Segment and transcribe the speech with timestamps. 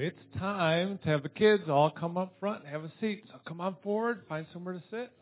[0.00, 3.24] it's time to have the kids all come up front and have a seat.
[3.28, 5.12] So come on forward, find somewhere to sit.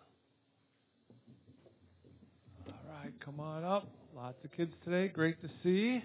[2.66, 3.88] All right, come on up.
[4.14, 5.08] Lots of kids today.
[5.08, 6.02] Great to see.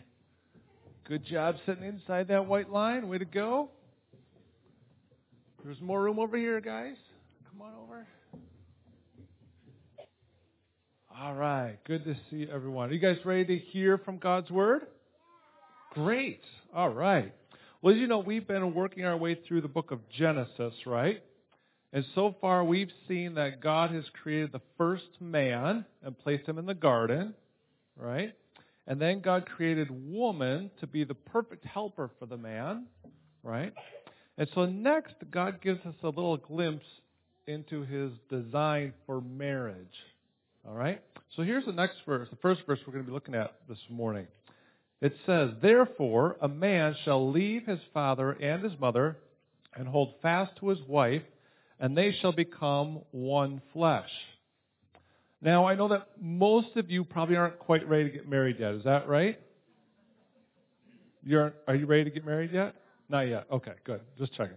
[1.07, 3.07] Good job sitting inside that white line.
[3.09, 3.69] Way to go.
[5.63, 6.95] There's more room over here, guys.
[7.51, 8.07] Come on over.
[11.15, 11.77] All right.
[11.85, 12.89] Good to see everyone.
[12.89, 14.87] Are you guys ready to hear from God's Word?
[15.93, 16.41] Great.
[16.75, 17.33] All right.
[17.83, 21.21] Well, as you know, we've been working our way through the book of Genesis, right?
[21.91, 26.57] And so far, we've seen that God has created the first man and placed him
[26.57, 27.33] in the garden,
[27.97, 28.33] right?
[28.87, 32.85] And then God created woman to be the perfect helper for the man,
[33.43, 33.73] right?
[34.37, 36.85] And so next, God gives us a little glimpse
[37.47, 39.75] into his design for marriage.
[40.65, 41.01] All right?
[41.35, 43.79] So here's the next verse, the first verse we're going to be looking at this
[43.89, 44.27] morning.
[45.03, 49.17] It says, Therefore, a man shall leave his father and his mother
[49.75, 51.23] and hold fast to his wife,
[51.77, 54.09] and they shall become one flesh.
[55.41, 58.75] Now, I know that most of you probably aren't quite ready to get married yet.
[58.75, 59.37] Is that right?
[61.21, 62.73] You're, are you ready to get married yet?
[63.09, 63.45] Not yet.
[63.51, 63.99] Okay, good.
[64.17, 64.55] Just checking.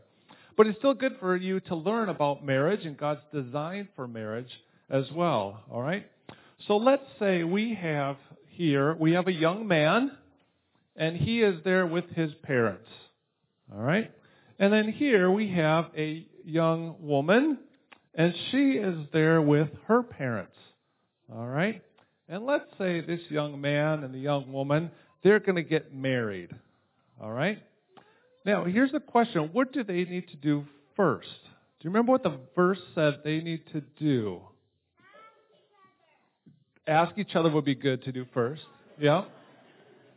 [0.57, 4.51] But it's still good for you to learn about marriage and God's design for marriage
[4.91, 5.65] as well.
[5.73, 6.07] All right?
[6.69, 8.17] So let's say we have
[8.51, 10.13] here, we have a young man,
[10.97, 12.89] and he is there with his parents.
[13.73, 14.11] All right?
[14.59, 17.59] And then here we have a young woman,
[18.15, 20.57] and she is there with her parents.
[21.33, 21.83] All right?
[22.29, 24.91] And let's say this young man and the young woman,
[25.23, 26.51] they're going to get married.
[27.21, 27.63] All right?
[28.45, 31.29] Now, here's the question what do they need to do first?
[31.81, 34.41] Do you remember what the verse said they need to do?
[36.87, 38.63] Ask each other would be good to do first.
[38.99, 39.25] Yeah?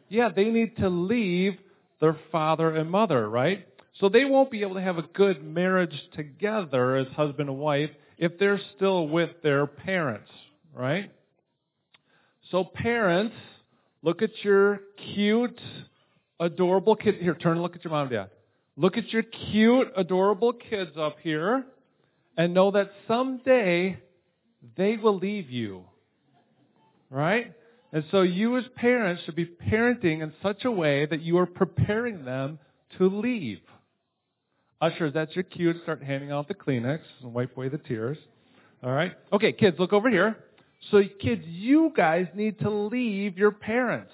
[0.09, 1.57] Yeah, they need to leave
[2.01, 3.67] their father and mother, right?
[3.99, 7.91] So they won't be able to have a good marriage together as husband and wife
[8.17, 10.29] if they're still with their parents,
[10.73, 11.11] right?
[12.51, 13.35] So parents,
[14.01, 14.81] look at your
[15.13, 15.59] cute,
[16.39, 17.15] adorable kid.
[17.15, 18.29] Here, turn and look at your mom and dad.
[18.75, 21.65] Look at your cute, adorable kids up here
[22.37, 23.99] and know that someday
[24.77, 25.83] they will leave you.
[27.09, 27.53] Right?
[27.91, 31.45] And so you as parents should be parenting in such a way that you are
[31.45, 32.59] preparing them
[32.97, 33.61] to leave.
[34.81, 38.17] Ushers, that's your cue to start handing out the Kleenex and wipe away the tears.
[38.83, 39.13] All right?
[39.33, 40.37] Okay, kids, look over here.
[40.91, 44.13] So, kids, you guys need to leave your parents.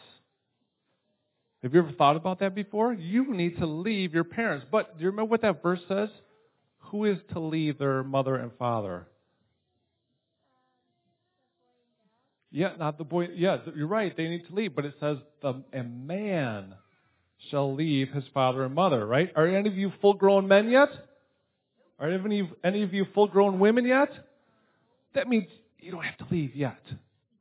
[1.61, 2.93] Have you ever thought about that before?
[2.93, 4.65] You need to leave your parents.
[4.71, 6.09] But do you remember what that verse says?
[6.91, 9.07] Who is to leave their mother and father?
[12.55, 13.27] Yeah, not the boy.
[13.35, 14.15] Yeah, you're right.
[14.15, 14.77] They need to leave.
[14.77, 16.73] But it says the, a man
[17.51, 19.29] shall leave his father and mother, right?
[19.35, 20.87] Are any of you full grown men yet?
[21.99, 24.09] Are any any of you full grown women yet?
[25.15, 25.47] That means
[25.81, 26.79] you don't have to leave yet.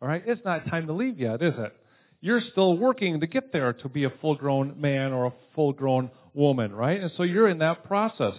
[0.02, 0.24] All right?
[0.26, 1.72] It's not time to leave yet, is it?
[2.20, 5.72] You're still working to get there to be a full grown man or a full
[5.74, 7.00] grown woman, right?
[7.00, 8.34] And so you're in that process.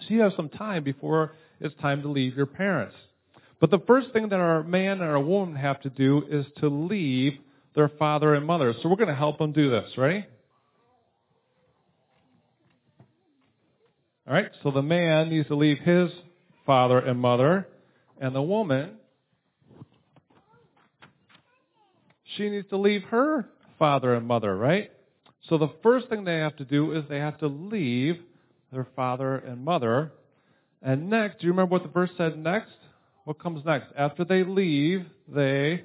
[0.00, 2.96] So you have some time before it's time to leave your parents.
[3.60, 6.68] But the first thing that our man and our woman have to do is to
[6.68, 7.34] leave
[7.74, 8.74] their father and mother.
[8.82, 10.28] So we're going to help them do this, right?
[14.26, 16.10] All right, so the man needs to leave his
[16.66, 17.66] father and mother,
[18.20, 18.90] and the woman,
[22.36, 23.48] she needs to leave her
[23.78, 24.90] father and mother, right?
[25.48, 28.18] So the first thing they have to do is they have to leave
[28.70, 30.12] their father and mother.
[30.82, 32.74] And next, do you remember what the verse said next?
[33.28, 33.88] What comes next?
[33.94, 35.84] After they leave, they,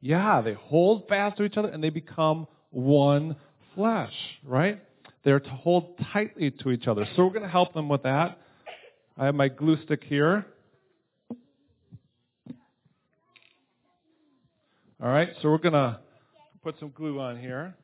[0.00, 3.36] yeah, they hold fast to each other and they become one
[3.76, 4.12] flesh,
[4.42, 4.82] right?
[5.22, 7.06] They're to hold tightly to each other.
[7.14, 8.36] So we're going to help them with that.
[9.16, 10.44] I have my glue stick here.
[15.00, 16.00] All right, so we're going to
[16.64, 17.76] put some glue on here.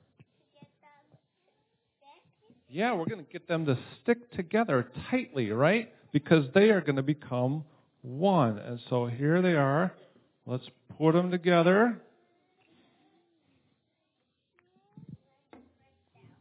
[2.68, 5.92] Yeah, we're going to get them to stick together tightly, right?
[6.12, 7.62] Because they are going to become
[8.02, 8.58] one.
[8.58, 9.92] And so here they are.
[10.46, 12.00] Let's put them together.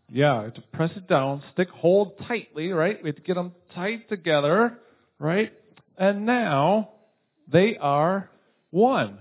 [0.10, 3.02] Yeah, to press it down, stick, hold tightly, right?
[3.04, 4.78] We have to get them tight together,
[5.20, 5.52] right?
[5.98, 6.92] And now
[7.52, 8.30] they are
[8.70, 9.20] one,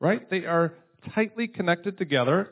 [0.00, 0.28] right?
[0.30, 0.72] They are
[1.14, 2.50] tightly connected together.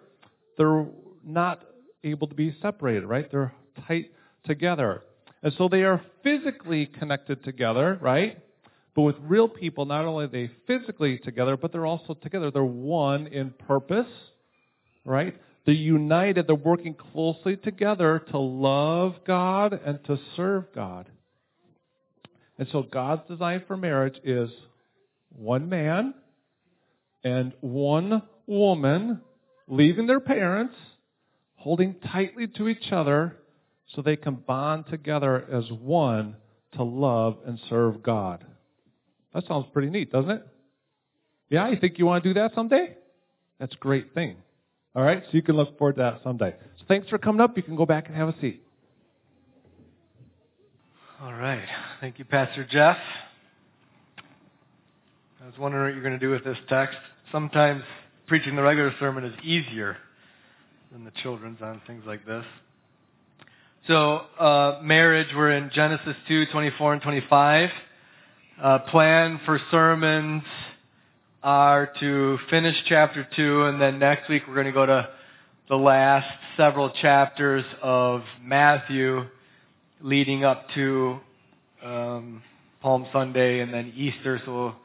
[0.59, 0.87] They're
[1.25, 1.63] not
[2.05, 3.31] able to be separated, right?
[3.31, 3.55] They're
[3.87, 4.13] tight
[4.45, 5.03] together.
[5.43, 8.39] And so they are physically connected together, right?
[8.95, 12.51] But with real people, not only are they physically together, but they're also together.
[12.51, 14.09] They're one in purpose,
[15.05, 15.35] right?
[15.65, 16.47] They're united.
[16.47, 21.09] They're working closely together to love God and to serve God.
[22.59, 24.51] And so God's design for marriage is
[25.31, 26.15] one man
[27.25, 29.23] and one woman
[29.69, 30.75] leaving their parents,
[31.55, 33.37] holding tightly to each other
[33.87, 36.37] so they can bond together as one
[36.73, 38.45] to love and serve God.
[39.35, 40.47] That sounds pretty neat, doesn't it?
[41.49, 42.97] Yeah, you think you want to do that someday?
[43.59, 44.37] That's a great thing.
[44.95, 46.55] All right, so you can look forward to that someday.
[46.79, 47.57] So thanks for coming up.
[47.57, 48.63] You can go back and have a seat.
[51.23, 51.65] All right.
[52.01, 52.97] Thank you, Pastor Jeff.
[55.41, 56.99] I was wondering what you're going to do with this text.
[57.31, 57.85] Sometimes
[58.27, 59.97] preaching the regular sermon is easier
[60.91, 62.45] than the children's on things like this.
[63.87, 67.71] So, uh, marriage, we're in Genesis 2, 24 and 25.
[68.63, 70.45] Uh, plan for sermons
[71.43, 75.09] are to finish chapter 2, and then next week we're going to go to
[75.69, 79.25] the last several chapters of Matthew
[80.01, 81.19] leading up to
[81.83, 82.41] um,
[82.81, 84.41] Palm Sunday and then Easter.
[84.47, 84.77] So we'll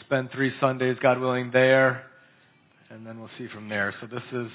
[0.00, 2.06] spend three Sundays, God willing, there,
[2.90, 3.94] and then we'll see from there.
[4.00, 4.50] So this is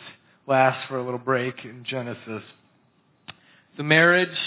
[0.46, 2.44] last for a little break in Genesis.
[3.78, 4.38] The marriage,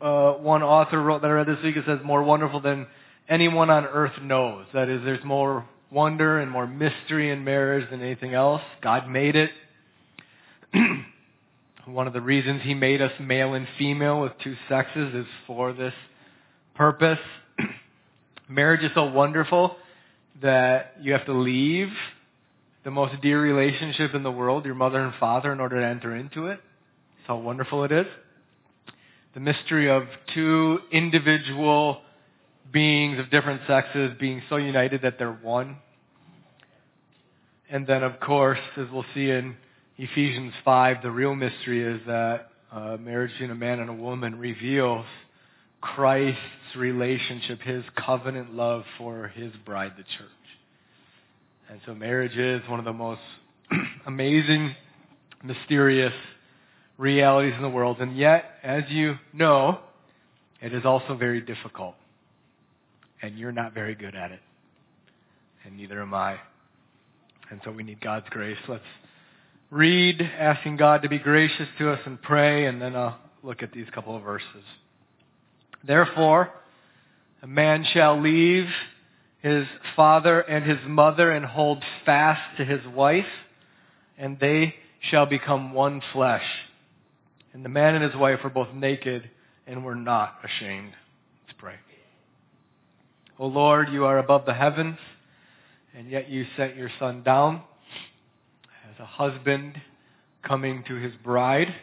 [0.00, 1.76] uh, one author wrote that I read this week.
[1.76, 2.88] It says more wonderful than
[3.30, 4.66] anyone on earth knows.
[4.74, 8.62] That is, there's more wonder and more mystery in marriage than anything else.
[8.82, 9.50] God made it.
[11.86, 15.72] One of the reasons he made us male and female with two sexes is for
[15.72, 15.94] this
[16.74, 17.18] purpose.
[18.48, 19.76] Marriage is so wonderful
[20.42, 21.88] that you have to leave
[22.84, 26.14] the most dear relationship in the world, your mother and father, in order to enter
[26.14, 26.60] into it.
[27.16, 28.06] That's how wonderful it is.
[29.34, 30.04] The mystery of
[30.34, 32.00] two individual
[32.72, 35.76] beings of different sexes being so united that they're one.
[37.68, 39.56] And then, of course, as we'll see in
[39.96, 44.38] Ephesians 5, the real mystery is that uh, marriage between a man and a woman
[44.38, 45.06] reveals
[45.80, 46.40] Christ's
[46.76, 50.28] relationship, his covenant love for his bride, the church.
[51.68, 53.20] And so marriage is one of the most
[54.06, 54.74] amazing,
[55.42, 56.12] mysterious
[56.98, 58.00] realities in the world.
[58.00, 59.78] And yet, as you know,
[60.60, 61.94] it is also very difficult.
[63.22, 64.40] And you're not very good at it.
[65.64, 66.38] And neither am I.
[67.50, 68.58] And so we need God's grace.
[68.68, 68.82] Let's
[69.70, 73.72] read, asking God to be gracious to us and pray, and then I'll look at
[73.72, 74.64] these couple of verses.
[75.84, 76.50] Therefore,
[77.42, 78.66] a man shall leave
[79.42, 83.26] his father and his mother and hold fast to his wife,
[84.18, 86.44] and they shall become one flesh.
[87.52, 89.30] And the man and his wife were both naked
[89.66, 90.92] and were not ashamed.
[93.40, 94.98] O Lord, you are above the heavens,
[95.96, 97.62] and yet you sent your Son down
[98.92, 99.80] as a husband
[100.46, 101.74] coming to his bride.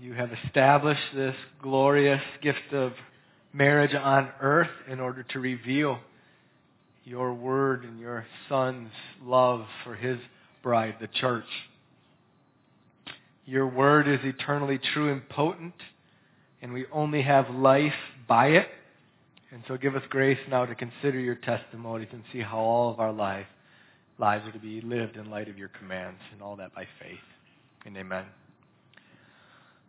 [0.00, 2.94] You have established this glorious gift of
[3.52, 5.98] marriage on earth in order to reveal
[7.04, 8.92] your word and your Son's
[9.22, 10.16] love for his
[10.62, 11.44] bride, the church.
[13.44, 15.74] Your word is eternally true and potent,
[16.62, 17.92] and we only have life
[18.26, 18.68] by it.
[19.52, 23.00] And so give us grace now to consider your testimonies and see how all of
[23.00, 23.44] our life,
[24.18, 27.18] lives are to be lived in light of your commands, and all that by faith.
[27.84, 28.24] And amen.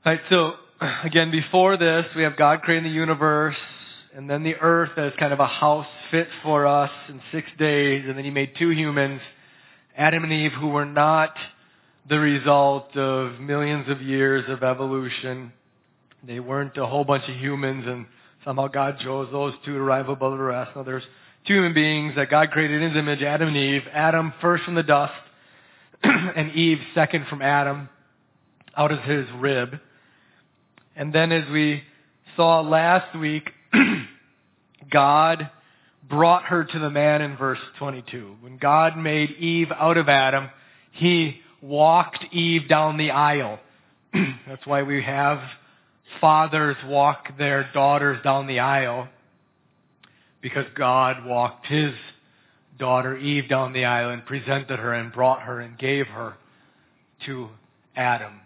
[0.05, 0.55] All right, so
[1.05, 3.55] again, before this, we have God creating the universe,
[4.13, 8.03] and then the earth as kind of a house fit for us in six days,
[8.05, 9.21] and then He made two humans,
[9.95, 11.35] Adam and Eve, who were not
[12.09, 15.53] the result of millions of years of evolution.
[16.21, 18.07] They weren't a whole bunch of humans and
[18.45, 20.71] Somehow God chose those two to rise above the rest.
[20.75, 21.03] Now there's
[21.47, 23.83] two human beings that God created in his image, Adam and Eve.
[23.91, 25.13] Adam first from the dust,
[26.03, 27.89] and Eve second from Adam,
[28.75, 29.79] out of his rib.
[30.95, 31.83] And then as we
[32.35, 33.49] saw last week,
[34.91, 35.49] God
[36.09, 38.37] brought her to the man in verse 22.
[38.41, 40.49] When God made Eve out of Adam,
[40.91, 43.59] he walked Eve down the aisle.
[44.13, 45.39] That's why we have
[46.19, 49.07] fathers walk their daughters down the aisle
[50.41, 51.93] because God walked his
[52.77, 56.35] daughter Eve down the aisle and presented her and brought her and gave her
[57.25, 57.49] to
[57.95, 58.39] Adam.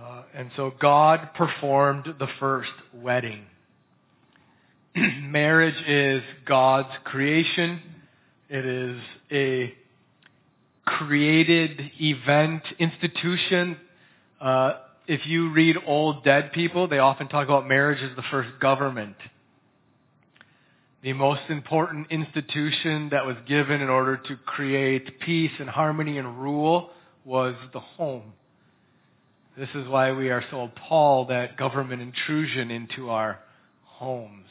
[0.00, 3.44] Uh, and so God performed the first wedding.
[4.96, 7.82] Marriage is God's creation.
[8.48, 9.74] It is a
[10.86, 13.76] created event, institution.
[14.40, 14.74] Uh,
[15.08, 19.16] if you read old dead people, they often talk about marriage as the first government.
[21.02, 26.38] The most important institution that was given in order to create peace and harmony and
[26.38, 26.90] rule
[27.24, 28.34] was the home.
[29.56, 33.38] This is why we are so appalled at government intrusion into our
[33.84, 34.46] homes.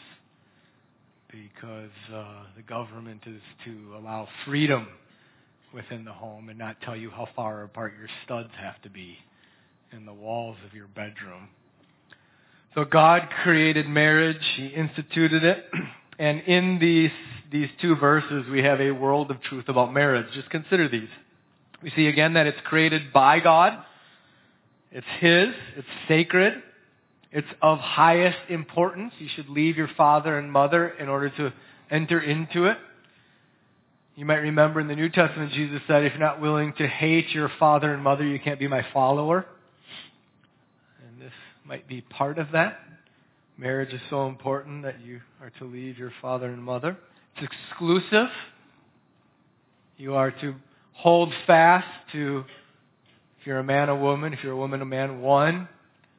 [1.32, 4.88] Because uh, the government is to allow freedom
[5.72, 9.20] within the home and not tell you how far apart your studs have to be
[9.92, 11.50] in the walls of your bedroom.
[12.76, 15.66] So God created marriage, He instituted it,
[16.20, 17.12] and in these,
[17.52, 20.28] these two verses we have a world of truth about marriage.
[20.34, 21.10] Just consider these.
[21.82, 23.84] We see again that it's created by God,
[24.92, 26.62] it's His, it's sacred,
[27.32, 29.14] it's of highest importance.
[29.20, 31.54] You should leave your father and mother in order to
[31.92, 32.78] enter into it.
[34.16, 37.30] You might remember in the New Testament, Jesus said, if you're not willing to hate
[37.30, 39.46] your father and mother, you can't be my follower.
[41.68, 42.80] Might be part of that.
[43.58, 46.98] Marriage is so important that you are to leave your father and mother.
[47.36, 48.30] It's exclusive.
[49.98, 50.56] You are to
[50.94, 52.46] hold fast to,
[53.42, 55.68] if you're a man, a woman, if you're a woman, a man, one,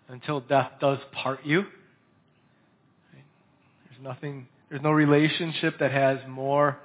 [0.09, 1.63] until death does part you.
[3.13, 6.77] There's nothing, there's no relationship that has more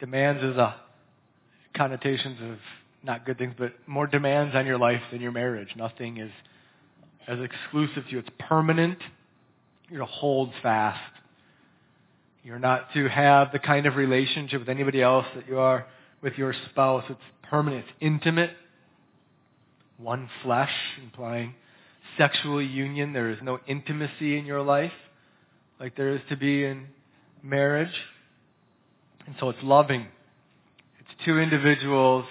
[0.00, 0.76] demands as a
[1.76, 2.56] connotations of
[3.02, 5.68] not good things, but more demands on your life than your marriage.
[5.76, 6.30] Nothing is
[7.28, 8.18] as exclusive to you.
[8.18, 8.98] It's permanent.
[9.88, 11.00] You're to hold fast.
[12.44, 15.86] You're not to have the kind of relationship with anybody else that you are
[16.22, 17.04] with your spouse.
[17.08, 17.84] It's permanent.
[17.84, 18.50] It's intimate.
[19.98, 21.54] One flesh, implying
[22.18, 23.12] sexual union.
[23.12, 24.92] There is no intimacy in your life
[25.82, 26.86] like there is to be in
[27.42, 27.92] marriage.
[29.26, 30.06] And so it's loving.
[31.00, 32.24] It's two individuals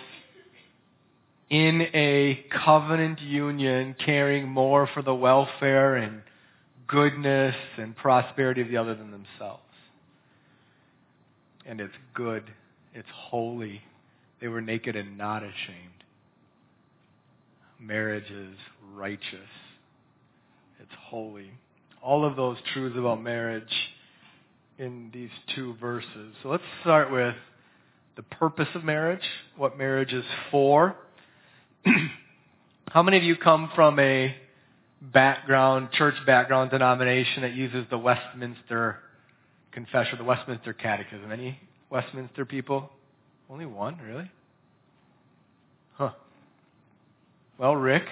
[1.51, 6.21] in a covenant union caring more for the welfare and
[6.87, 9.61] goodness and prosperity of the other than themselves.
[11.65, 12.45] And it's good.
[12.93, 13.81] It's holy.
[14.39, 16.05] They were naked and not ashamed.
[17.77, 18.55] Marriage is
[18.93, 19.49] righteous.
[20.79, 21.51] It's holy.
[22.01, 23.63] All of those truths about marriage
[24.79, 26.33] in these two verses.
[26.43, 27.35] So let's start with
[28.15, 29.27] the purpose of marriage,
[29.57, 30.95] what marriage is for.
[32.89, 34.35] How many of you come from a
[35.01, 38.97] background, church background denomination that uses the Westminster
[39.71, 41.31] Confession, the Westminster Catechism?
[41.31, 41.59] Any
[41.89, 42.89] Westminster people?
[43.49, 44.29] Only one, really?
[45.93, 46.11] Huh.
[47.57, 48.03] Well, Rick.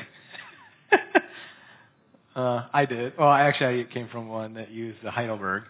[2.36, 3.18] uh, I did.
[3.18, 5.64] Well, actually, I came from one that used the Heidelberg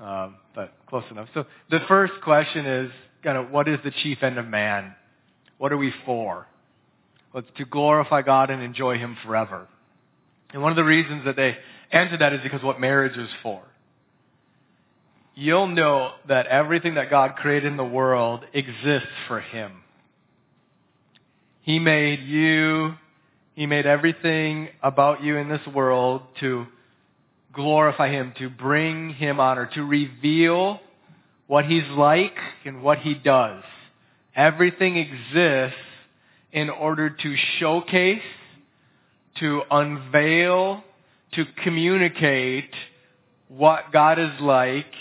[0.00, 1.28] um, but close enough.
[1.34, 2.90] So the first question is
[3.22, 4.94] kind of what is the chief end of man?
[5.58, 6.46] What are we for?
[7.36, 9.68] It's to glorify God and enjoy Him forever.
[10.52, 11.56] And one of the reasons that they
[11.92, 13.62] answer that is because what marriage is for.
[15.34, 19.82] You'll know that everything that God created in the world exists for Him.
[21.60, 22.94] He made you,
[23.54, 26.66] He made everything about you in this world to
[27.52, 30.80] glorify Him, to bring Him honor, to reveal
[31.48, 33.62] what He's like and what He does.
[34.34, 35.76] Everything exists
[36.52, 38.22] in order to showcase,
[39.40, 40.82] to unveil,
[41.34, 42.70] to communicate
[43.48, 44.92] what God is like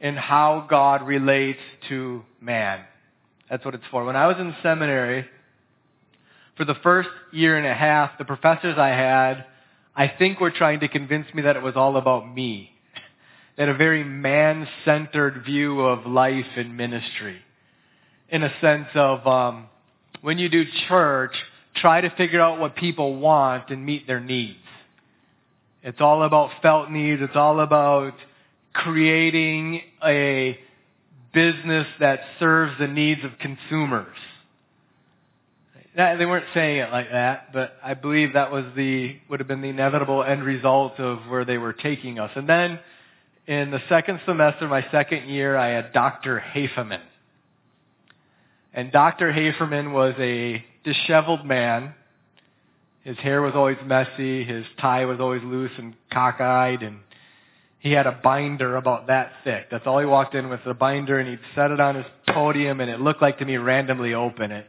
[0.00, 2.80] and how God relates to man.
[3.50, 4.04] That's what it's for.
[4.04, 5.26] When I was in seminary,
[6.56, 9.44] for the first year and a half, the professors I had
[9.96, 12.72] I think were trying to convince me that it was all about me.
[13.56, 17.40] They had a very man-centered view of life and ministry.
[18.28, 19.68] In a sense of, um,
[20.24, 21.34] when you do church,
[21.76, 24.58] try to figure out what people want and meet their needs.
[25.82, 27.20] It's all about felt needs.
[27.22, 28.14] It's all about
[28.72, 30.58] creating a
[31.32, 34.16] business that serves the needs of consumers
[35.96, 39.60] they weren't saying it like that, but I believe that was the would have been
[39.60, 42.30] the inevitable end result of where they were taking us.
[42.34, 42.80] And then
[43.46, 46.42] in the second semester, my second year, I had Dr.
[46.54, 47.00] Haferman.
[48.74, 49.32] And Dr.
[49.32, 51.94] Haferman was a disheveled man.
[53.04, 56.98] His hair was always messy, his tie was always loose and cockeyed, and
[57.78, 59.68] he had a binder about that thick.
[59.70, 62.80] That's all he walked in with, a binder, and he'd set it on his podium,
[62.80, 64.66] and it looked like to me randomly open it.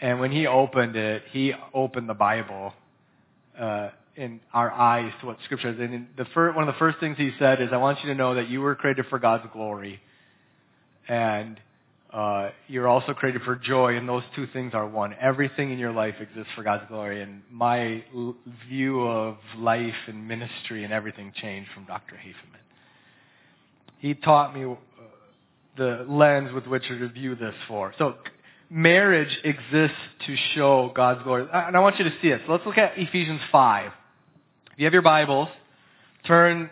[0.00, 2.72] And when he opened it, he opened the Bible
[3.58, 5.78] uh, in our eyes to what Scripture is.
[5.78, 8.14] And the first, one of the first things he said is, "I want you to
[8.14, 10.00] know that you were created for God's glory,
[11.06, 11.60] and
[12.12, 13.96] uh, you're also created for joy.
[13.96, 15.14] And those two things are one.
[15.20, 17.22] Everything in your life exists for God's glory.
[17.22, 18.36] And my l-
[18.68, 22.14] view of life and ministry and everything changed from Dr.
[22.14, 22.60] Haferman.
[23.98, 24.76] he taught me uh,
[25.76, 27.92] the lens with which to view this for.
[27.98, 28.14] So
[28.70, 29.96] marriage exists
[30.26, 31.46] to show God's glory.
[31.52, 32.40] And I want you to see it.
[32.46, 33.92] So let's look at Ephesians 5.
[34.72, 35.48] If you have your Bibles,
[36.26, 36.70] turn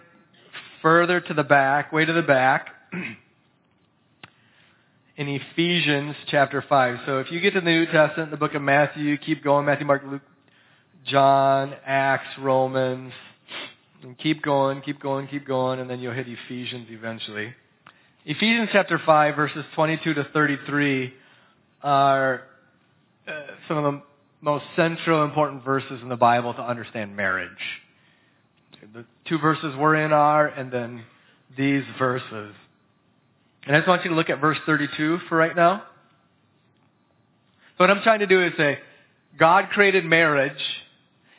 [0.80, 2.68] further to the back, way to the back.
[5.16, 6.98] in Ephesians chapter 5.
[7.06, 9.86] So if you get to the New Testament, the book of Matthew, keep going, Matthew,
[9.86, 10.22] Mark, Luke,
[11.06, 13.12] John, Acts, Romans,
[14.02, 17.54] and keep going, keep going, keep going, and then you'll hit Ephesians eventually.
[18.26, 21.14] Ephesians chapter 5, verses 22 to 33
[21.82, 22.42] are
[23.26, 23.32] uh,
[23.68, 24.02] some of the
[24.42, 27.50] most central important verses in the Bible to understand marriage.
[28.92, 31.04] The two verses we're in are, and then
[31.56, 32.54] these verses.
[33.66, 35.82] And I just want you to look at verse 32 for right now.
[37.76, 38.78] So what I'm trying to do is say,
[39.38, 40.62] God created marriage,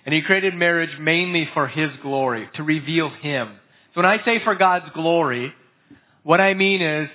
[0.06, 3.54] and He created marriage mainly for His glory, to reveal Him.
[3.94, 5.54] So when I say for God's glory,
[6.24, 7.10] what I mean is,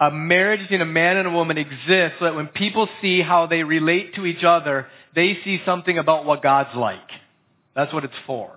[0.00, 3.46] a marriage between a man and a woman exists so that when people see how
[3.46, 6.98] they relate to each other, they see something about what God's like.
[7.76, 8.50] That's what it's for.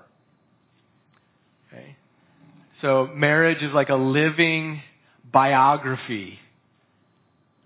[1.68, 1.96] Okay?
[2.82, 4.82] So marriage is like a living
[5.32, 6.40] biography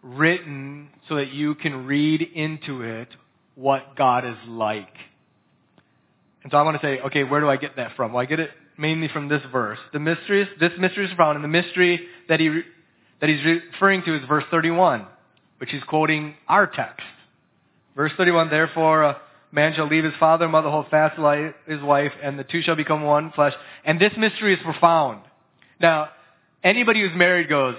[0.02, 3.10] written so that you can read into it
[3.56, 4.94] what God is like.
[6.44, 8.14] And so I want to say, okay, where do I get that from?
[8.14, 9.78] Well, I get it mainly from this verse.
[9.94, 12.62] The mystery, this mystery is found in the mystery that he
[13.20, 15.06] that he's referring to is verse 31,
[15.60, 17.06] which he's quoting our text.
[17.96, 21.20] Verse 31, therefore a man shall leave his father and mother, hold fast
[21.68, 23.54] his wife, and the two shall become one flesh.
[23.86, 25.22] And this mystery is profound.
[25.80, 26.10] Now,
[26.64, 27.76] anybody who's married goes,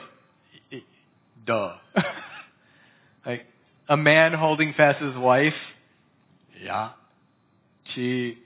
[1.46, 1.74] duh.
[3.26, 3.46] like,
[3.88, 5.54] a man holding fast his wife,
[6.62, 6.90] yeah.
[7.94, 8.38] She,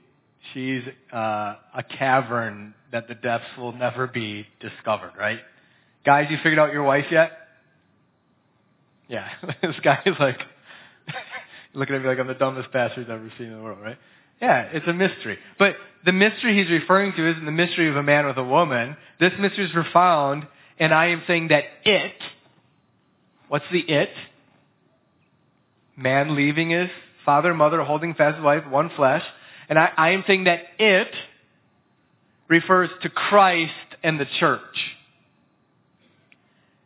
[0.53, 5.39] she's uh, a cavern that the depths will never be discovered, right?
[6.05, 7.31] Guys, you figured out your wife yet?
[9.07, 9.27] Yeah.
[9.61, 10.39] this guy is like,
[11.73, 13.97] looking at me like I'm the dumbest pastor he's ever seen in the world, right?
[14.41, 15.37] Yeah, it's a mystery.
[15.57, 15.75] But
[16.05, 18.95] the mystery he's referring to isn't the mystery of a man with a woman.
[19.19, 20.47] This mystery is profound,
[20.79, 22.13] and I am saying that it,
[23.47, 24.11] what's the it?
[25.95, 26.89] Man leaving his
[27.25, 29.23] father mother, holding fast his wife, one flesh.
[29.69, 31.11] And I, I am saying that it
[32.47, 33.73] refers to Christ
[34.03, 34.61] and the church.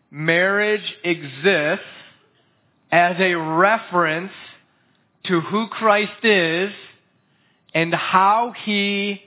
[0.10, 1.86] Marriage exists
[2.92, 4.32] as a reference
[5.26, 6.72] to who Christ is
[7.74, 9.22] and how he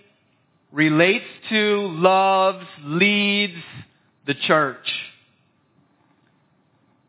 [0.73, 3.63] relates to, loves, leads
[4.27, 4.87] the church.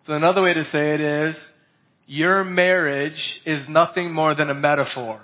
[0.08, 1.36] So another way to say it is,
[2.08, 5.20] your marriage is nothing more than a metaphor.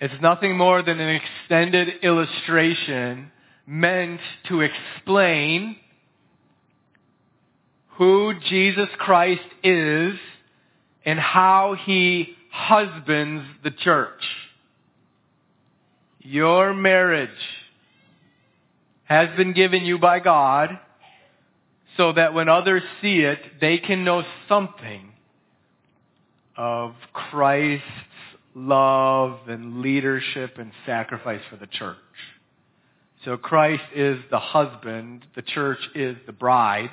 [0.00, 3.30] It's nothing more than an extended illustration
[3.66, 5.76] meant to explain
[7.98, 10.14] who Jesus Christ is
[11.04, 14.22] and how he husbands the church.
[16.18, 17.30] Your marriage
[19.04, 20.78] has been given you by God
[21.96, 25.12] so that when others see it, they can know something
[26.56, 27.84] of Christ's
[28.54, 31.96] love and leadership and sacrifice for the church.
[33.24, 36.90] So Christ is the husband, the church is the bride,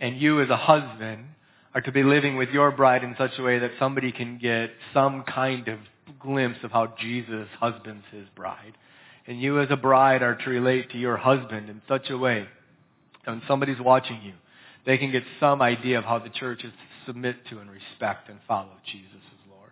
[0.00, 1.24] and you as a husband
[1.74, 4.70] are to be living with your bride in such a way that somebody can get
[4.92, 5.78] some kind of
[6.20, 8.76] glimpse of how Jesus husbands his bride.
[9.26, 12.46] And you as a bride are to relate to your husband in such a way
[13.24, 14.34] that when somebody's watching you,
[14.84, 18.28] they can get some idea of how the church is to submit to and respect
[18.28, 19.70] and follow Jesus as Lord.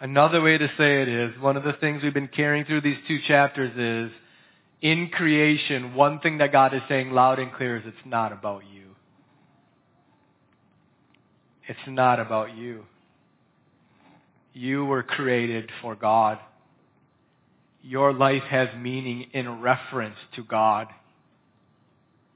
[0.00, 2.98] Another way to say it is, one of the things we've been carrying through these
[3.08, 4.14] two chapters is,
[4.82, 8.62] in creation, one thing that God is saying loud and clear is it's not about
[8.72, 8.85] you.
[11.68, 12.84] It's not about you.
[14.52, 16.38] You were created for God.
[17.82, 20.88] Your life has meaning in reference to God.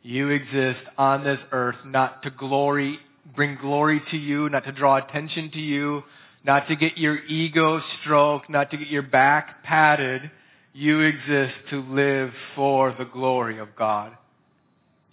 [0.03, 2.99] You exist on this earth not to glory,
[3.35, 6.03] bring glory to you, not to draw attention to you,
[6.45, 10.31] not to get your ego stroked, not to get your back patted.
[10.73, 14.17] You exist to live for the glory of God.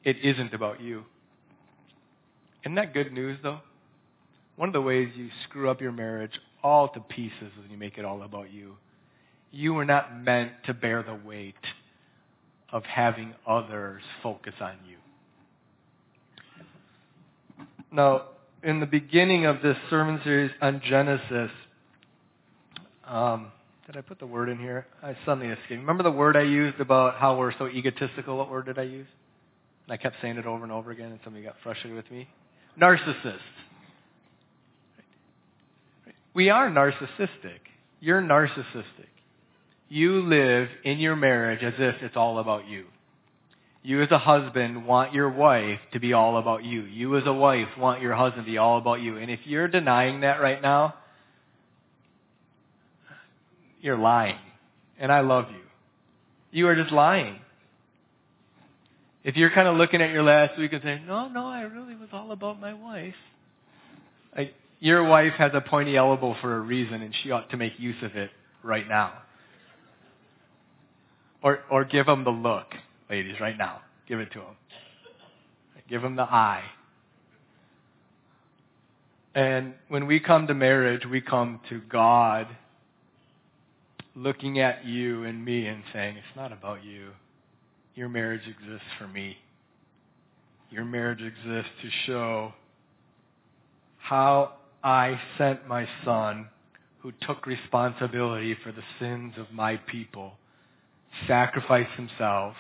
[0.03, 1.03] It isn't about you.
[2.63, 3.59] Isn't that good news though?
[4.57, 6.31] One of the ways you screw up your marriage
[6.63, 8.75] all to pieces is when you make it all about you.
[9.51, 11.55] You were not meant to bear the weight
[12.71, 14.97] of having others focus on you.
[17.91, 18.23] Now,
[18.63, 21.51] in the beginning of this sermon series on Genesis,
[23.05, 23.51] um,
[23.85, 24.85] Did I put the word in here?
[25.01, 25.79] I suddenly escaped.
[25.79, 28.37] Remember the word I used about how we're so egotistical?
[28.37, 29.07] What word did I use?
[29.85, 32.27] And I kept saying it over and over again, and somebody got frustrated with me.
[32.79, 33.37] Narcissist.
[36.37, 37.61] We are narcissistic.
[37.99, 39.09] You're narcissistic.
[39.89, 42.85] You live in your marriage as if it's all about you.
[43.81, 46.81] You as a husband want your wife to be all about you.
[46.81, 49.17] You as a wife want your husband to be all about you.
[49.17, 50.93] And if you're denying that right now,
[53.81, 54.37] you're lying.
[54.99, 55.63] And I love you.
[56.51, 57.39] You are just lying.
[59.23, 61.95] If you're kind of looking at your last week and saying, no, no, I really
[61.95, 63.15] was all about my wife.
[64.35, 67.79] I, your wife has a pointy elbow for a reason and she ought to make
[67.79, 68.29] use of it
[68.63, 69.13] right now.
[71.41, 72.73] Or, or give them the look,
[73.09, 73.81] ladies, right now.
[74.07, 74.55] Give it to them.
[75.89, 76.63] Give them the eye.
[79.33, 82.47] And when we come to marriage, we come to God
[84.15, 87.11] looking at you and me and saying, it's not about you.
[87.93, 89.37] Your marriage exists for me.
[90.71, 92.53] Your marriage exists to show
[93.97, 94.53] how
[94.87, 96.47] I sent my son
[96.99, 100.35] who took responsibility for the sins of my people,
[101.27, 102.55] sacrificed himself,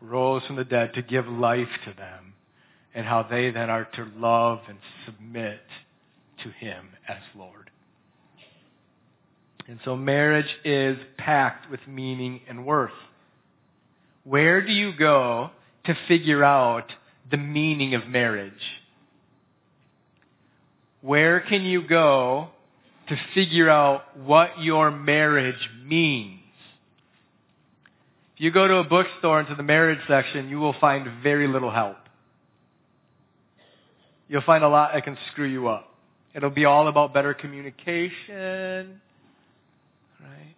[0.00, 2.34] rose from the dead to give life to them,
[2.94, 5.58] and how they then are to love and submit
[6.44, 7.72] to him as Lord.
[9.66, 12.92] And so marriage is packed with meaning and worth.
[14.22, 15.50] Where do you go
[15.86, 16.92] to figure out
[17.28, 18.52] the meaning of marriage?
[21.04, 22.48] Where can you go
[23.10, 26.40] to figure out what your marriage means?
[28.34, 31.70] If you go to a bookstore into the marriage section, you will find very little
[31.70, 31.98] help.
[34.28, 35.90] You'll find a lot that can screw you up.
[36.34, 38.98] It'll be all about better communication,
[40.22, 40.54] right?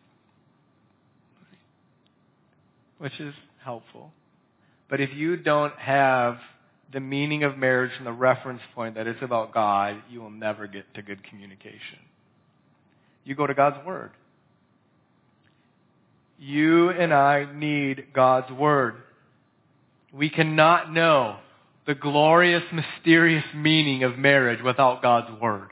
[2.98, 4.12] Which is helpful.
[4.88, 6.38] But if you don't have
[6.92, 10.66] the meaning of marriage from the reference point that it's about God, you will never
[10.66, 11.98] get to good communication.
[13.24, 14.10] You go to God's Word.
[16.38, 18.96] You and I need God's Word.
[20.12, 21.38] We cannot know
[21.86, 25.70] the glorious, mysterious meaning of marriage without God's Word.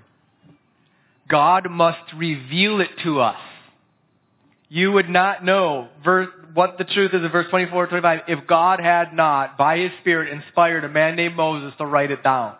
[1.28, 3.40] God must reveal it to us.
[4.68, 8.80] You would not know verse, what the truth is in verse 24 25 if God
[8.80, 12.54] had not, by His Spirit, inspired a man named Moses to write it down.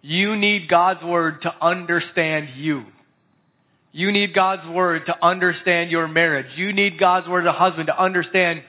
[0.00, 2.84] You need God's Word to understand you.
[3.92, 6.46] You need God's Word to understand your marriage.
[6.56, 8.62] You need God's Word as a husband to understand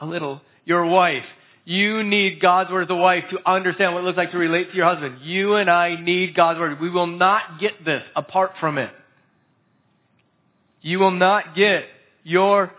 [0.00, 1.24] a little your wife.
[1.64, 4.70] You need God's Word as a wife to understand what it looks like to relate
[4.70, 5.18] to your husband.
[5.22, 6.80] You and I need God's Word.
[6.80, 8.90] We will not get this apart from it.
[10.80, 11.84] You will not get
[12.24, 12.72] your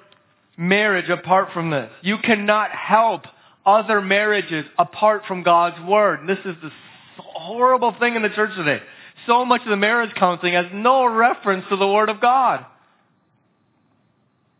[0.60, 1.90] marriage apart from this.
[2.02, 3.24] You cannot help
[3.66, 6.28] other marriages apart from God's Word.
[6.28, 6.70] This is the
[7.18, 8.82] horrible thing in the church today.
[9.26, 12.66] So much of the marriage counseling has no reference to the Word of God.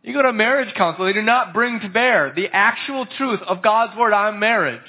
[0.02, 3.62] You go to marriage counsel, they do not bring to bear the actual truth of
[3.62, 4.80] God's Word on marriage.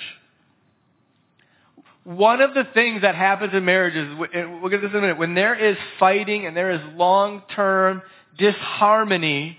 [2.06, 5.36] One of the things that happens in marriages, we'll get this in a minute, when
[5.36, 8.02] there is fighting and there is long-term
[8.38, 9.58] disharmony,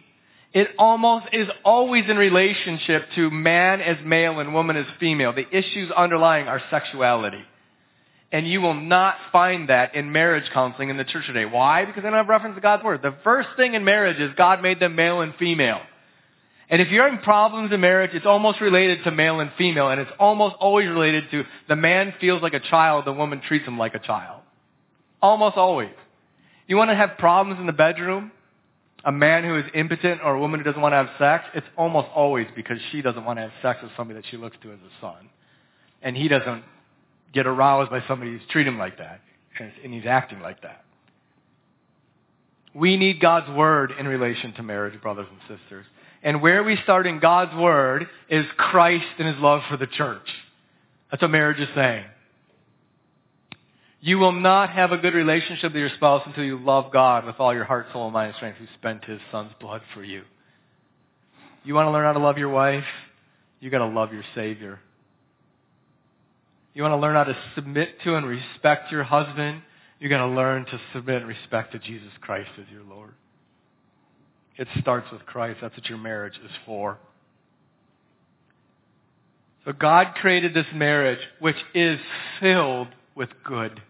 [0.55, 5.33] it almost is always in relationship to man as male and woman as female.
[5.33, 7.43] The issues underlying our sexuality.
[8.31, 11.45] And you will not find that in marriage counseling in the church today.
[11.45, 11.85] Why?
[11.85, 13.03] Because they don't have reference to God's Word.
[13.03, 15.81] The first thing in marriage is God made them male and female.
[16.69, 20.01] And if you're having problems in marriage, it's almost related to male and female, and
[20.01, 23.77] it's almost always related to the man feels like a child, the woman treats him
[23.77, 24.41] like a child.
[25.21, 25.91] Almost always.
[26.67, 28.33] You want to have problems in the bedroom?
[29.05, 31.67] A man who is impotent or a woman who doesn't want to have sex, it's
[31.77, 34.73] almost always because she doesn't want to have sex with somebody that she looks to
[34.73, 35.29] as a son.
[36.03, 36.63] And he doesn't
[37.33, 39.21] get aroused by somebody who's treating him like that,
[39.59, 40.85] and he's acting like that.
[42.75, 45.85] We need God's Word in relation to marriage, brothers and sisters.
[46.23, 50.27] And where we start in God's Word is Christ and His love for the church.
[51.11, 52.05] That's what marriage is saying.
[54.05, 57.37] You will not have a good relationship with your spouse until you love God with
[57.39, 60.23] all your heart, soul, and mind and strength who spent His Son's blood for you.
[61.63, 62.85] You want to learn how to love your wife?
[63.61, 64.81] You got to love your Savior.
[66.75, 69.63] You want to learn how to submit to and respect your husband?
[70.01, 73.13] You're going to learn to submit and respect to Jesus Christ as your Lord.
[74.57, 75.61] It starts with Christ.
[75.63, 76.99] That's what your marriage is for.
[79.65, 82.01] So God created this marriage which is
[82.41, 83.81] filled with good.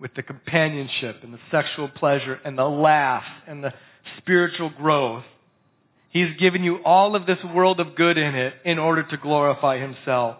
[0.00, 3.72] With the companionship and the sexual pleasure and the laugh and the
[4.18, 5.24] spiritual growth.
[6.10, 9.78] He's given you all of this world of good in it in order to glorify
[9.78, 10.36] himself.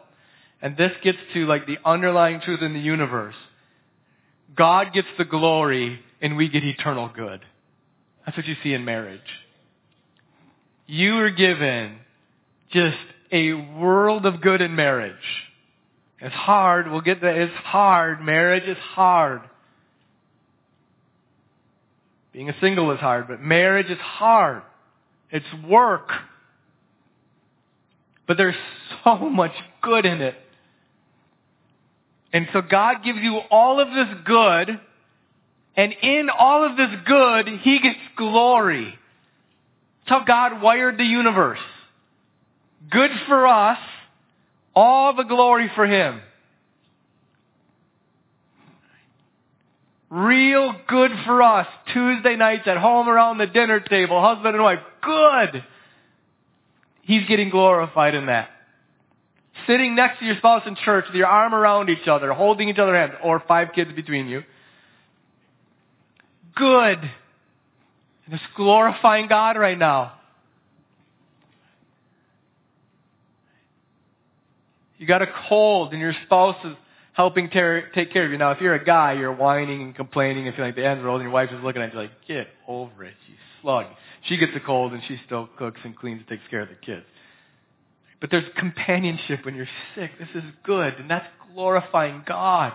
[0.63, 3.35] And this gets to like the underlying truth in the universe.
[4.57, 7.41] God gets the glory and we get eternal good.
[8.25, 9.21] That's what you see in marriage.
[10.87, 11.99] You are given
[12.71, 12.97] just
[13.31, 15.15] a world of good in marriage.
[16.21, 16.91] It's hard.
[16.91, 17.37] We'll get that.
[17.37, 18.21] It's hard.
[18.21, 19.43] Marriage is hard.
[22.33, 24.63] Being a single is hard, but marriage is hard.
[25.31, 26.11] It's work.
[28.27, 28.55] But there's
[29.05, 29.53] so much
[29.83, 30.35] good in it.
[32.33, 34.81] And so God gives you all of this good,
[35.77, 38.99] and in all of this good, He gets glory.
[40.01, 41.59] That's how God wired the universe.
[42.91, 43.79] Good for us,
[44.75, 46.21] all the glory for Him.
[50.11, 51.67] Real good for us.
[51.93, 54.79] Tuesday nights at home around the dinner table, husband and wife.
[55.03, 55.65] Good.
[57.03, 58.49] He's getting glorified in that.
[59.67, 62.79] Sitting next to your spouse in church with your arm around each other, holding each
[62.79, 64.45] other's hands, or five kids between you.
[66.55, 66.99] Good.
[68.31, 70.18] And glorifying God right now.
[74.99, 76.75] You got a cold and your spouse is
[77.13, 78.39] helping ter- take care of you.
[78.39, 81.21] Now, if you're a guy, you're whining and complaining and feeling like the end's rolled,
[81.21, 83.87] and your wife is looking at you like, get over it, you slug.
[84.25, 86.75] She gets a cold and she still cooks and cleans and takes care of the
[86.75, 87.05] kids.
[88.21, 90.11] But there's companionship when you're sick.
[90.19, 92.73] This is good, and that's glorifying God.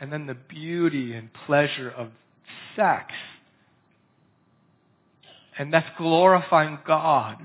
[0.00, 2.08] And then the beauty and pleasure of
[2.74, 3.12] sex.
[5.58, 7.36] And that's glorifying God.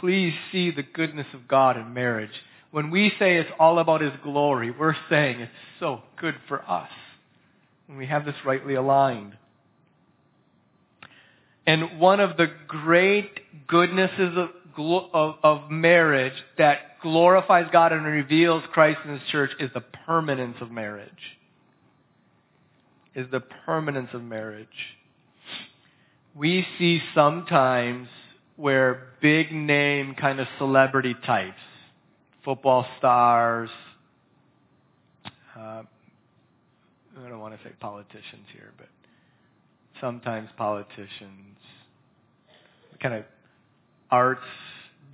[0.00, 2.30] Please see the goodness of God in marriage.
[2.70, 6.90] When we say it's all about His glory, we're saying it's so good for us
[7.86, 9.36] when we have this rightly aligned.
[11.66, 14.50] And one of the great goodnesses of,
[15.12, 20.56] of, of, marriage that glorifies God and reveals Christ in His church is the permanence
[20.60, 21.10] of marriage.
[23.14, 24.68] Is the permanence of marriage.
[26.34, 28.08] We see sometimes
[28.58, 31.56] where big name kind of celebrity types
[32.44, 33.70] football stars.
[35.54, 35.82] Uh,
[37.20, 38.88] I don't want to say politicians here, but
[40.00, 41.58] sometimes politicians,
[43.02, 43.24] kind of
[44.10, 44.40] arts,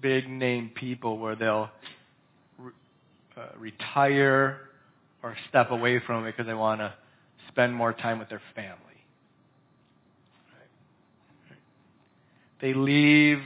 [0.01, 1.71] big name people where they'll
[2.59, 2.73] re-
[3.37, 4.61] uh, retire
[5.23, 6.95] or step away from it because they want to
[7.49, 8.79] spend more time with their family.
[12.65, 13.43] They leave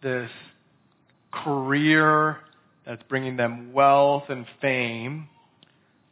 [0.00, 0.30] this
[1.32, 2.36] career
[2.86, 5.26] that's bringing them wealth and fame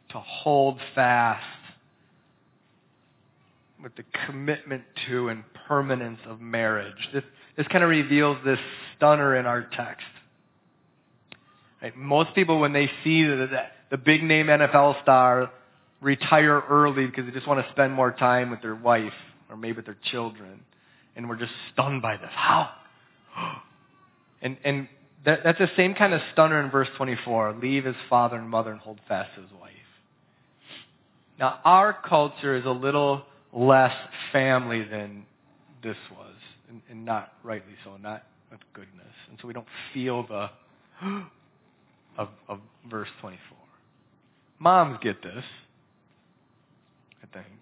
[0.09, 1.45] to hold fast
[3.81, 6.97] with the commitment to and permanence of marriage.
[7.13, 7.23] This,
[7.55, 8.59] this kind of reveals this
[8.97, 10.03] stunner in our text.
[11.81, 11.95] Right?
[11.95, 15.49] Most people, when they see the, the, the big name NFL star
[16.01, 19.13] retire early because they just want to spend more time with their wife
[19.49, 20.65] or maybe with their children,
[21.15, 22.31] and we're just stunned by this.
[22.31, 22.69] How?
[24.43, 24.87] And, and
[25.23, 27.57] that, that's the same kind of stunner in verse 24.
[27.61, 29.69] Leave his father and mother and hold fast to his wife.
[31.39, 33.21] Now, our culture is a little
[33.53, 33.93] less
[34.31, 35.25] family than
[35.83, 36.35] this was,
[36.69, 39.13] and, and not rightly so, not with goodness.
[39.29, 40.49] And so we don't feel the
[42.17, 43.57] of, of verse 24.
[44.59, 45.43] Moms get this,
[47.23, 47.60] I think.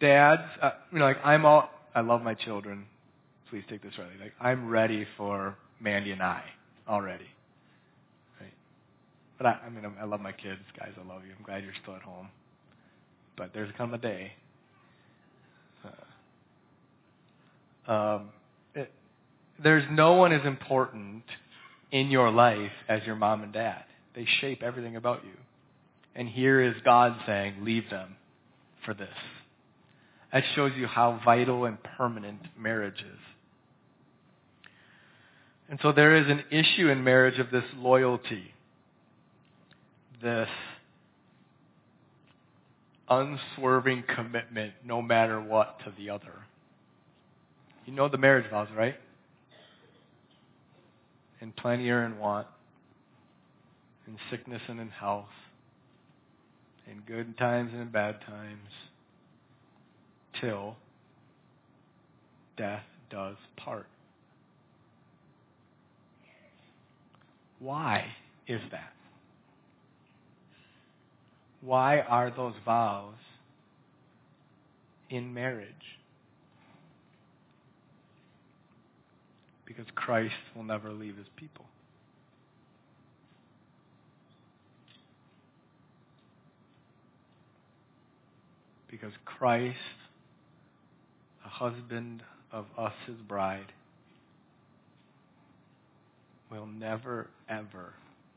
[0.00, 2.86] Dads, uh, you know, like I'm all, I love my children.
[3.50, 4.16] Please take this rightly.
[4.20, 6.42] Like I'm ready for Mandy and I
[6.88, 7.26] already.
[8.40, 8.52] Right?
[9.36, 10.92] But I, I mean, I love my kids, guys.
[10.96, 11.32] I love you.
[11.38, 12.28] I'm glad you're still at home.
[13.36, 14.32] But there's come a day.
[17.88, 18.28] Uh, um,
[18.74, 18.90] it,
[19.62, 21.24] there's no one as important
[21.92, 23.84] in your life as your mom and dad.
[24.14, 25.32] They shape everything about you.
[26.14, 28.16] And here is God saying, leave them
[28.84, 29.08] for this.
[30.32, 33.18] That shows you how vital and permanent marriage is.
[35.68, 38.52] And so there is an issue in marriage of this loyalty,
[40.20, 40.48] this
[43.08, 46.32] unswerving commitment no matter what to the other.
[47.86, 48.96] You know the marriage vows, right?
[51.40, 52.46] In plenty or in want,
[54.06, 55.24] in sickness and in health,
[56.90, 58.68] in good times and in bad times,
[60.40, 60.76] till
[62.56, 63.86] death does part.
[67.58, 68.06] Why
[68.46, 68.92] is that?
[71.60, 73.14] Why are those vows
[75.10, 75.68] in marriage?
[79.66, 81.66] Because Christ will never leave his people.
[88.90, 89.76] Because Christ,
[91.50, 93.72] husband of us, his bride,
[96.50, 97.94] will never, ever,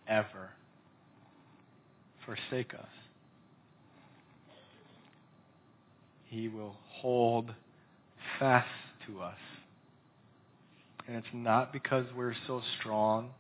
[0.08, 0.49] ever
[2.26, 2.88] forsake us.
[6.28, 7.52] He will hold
[8.39, 8.67] fast
[9.08, 9.38] to us.
[11.08, 13.32] And it's not because we're so strong.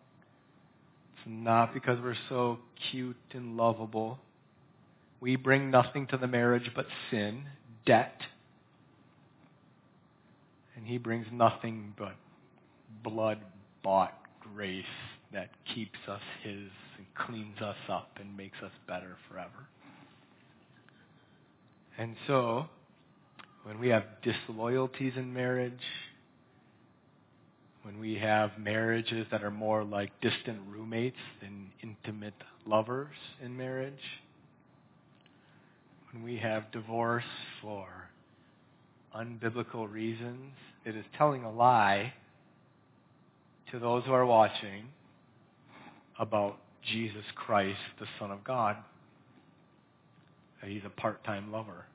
[1.15, 2.59] It's not because we're so
[2.91, 4.19] cute and lovable.
[5.21, 7.45] We bring nothing to the marriage but sin,
[7.85, 8.19] debt.
[10.75, 12.15] And he brings nothing but
[13.03, 13.39] blood
[13.83, 14.13] bought
[14.53, 14.85] grace
[15.31, 19.67] that keeps us his and cleans us up and makes us better forever.
[21.97, 22.65] And so,
[23.63, 25.73] when we have disloyalties in marriage,
[27.83, 32.33] when we have marriages that are more like distant roommates than intimate
[32.65, 33.93] lovers in marriage,
[36.11, 37.23] when we have divorce
[37.61, 37.87] for
[39.15, 40.53] unbiblical reasons,
[40.85, 42.13] it is telling a lie
[43.71, 44.85] to those who are watching
[46.19, 46.57] about
[46.91, 48.75] Jesus Christ, the Son of God,
[50.61, 51.85] that he's a part-time lover,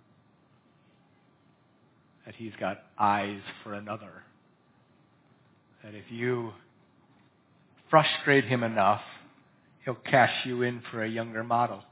[2.27, 4.23] that he's got eyes for another,
[5.85, 6.53] that if you
[7.91, 9.03] frustrate him enough,
[9.85, 11.83] he'll cash you in for a younger model.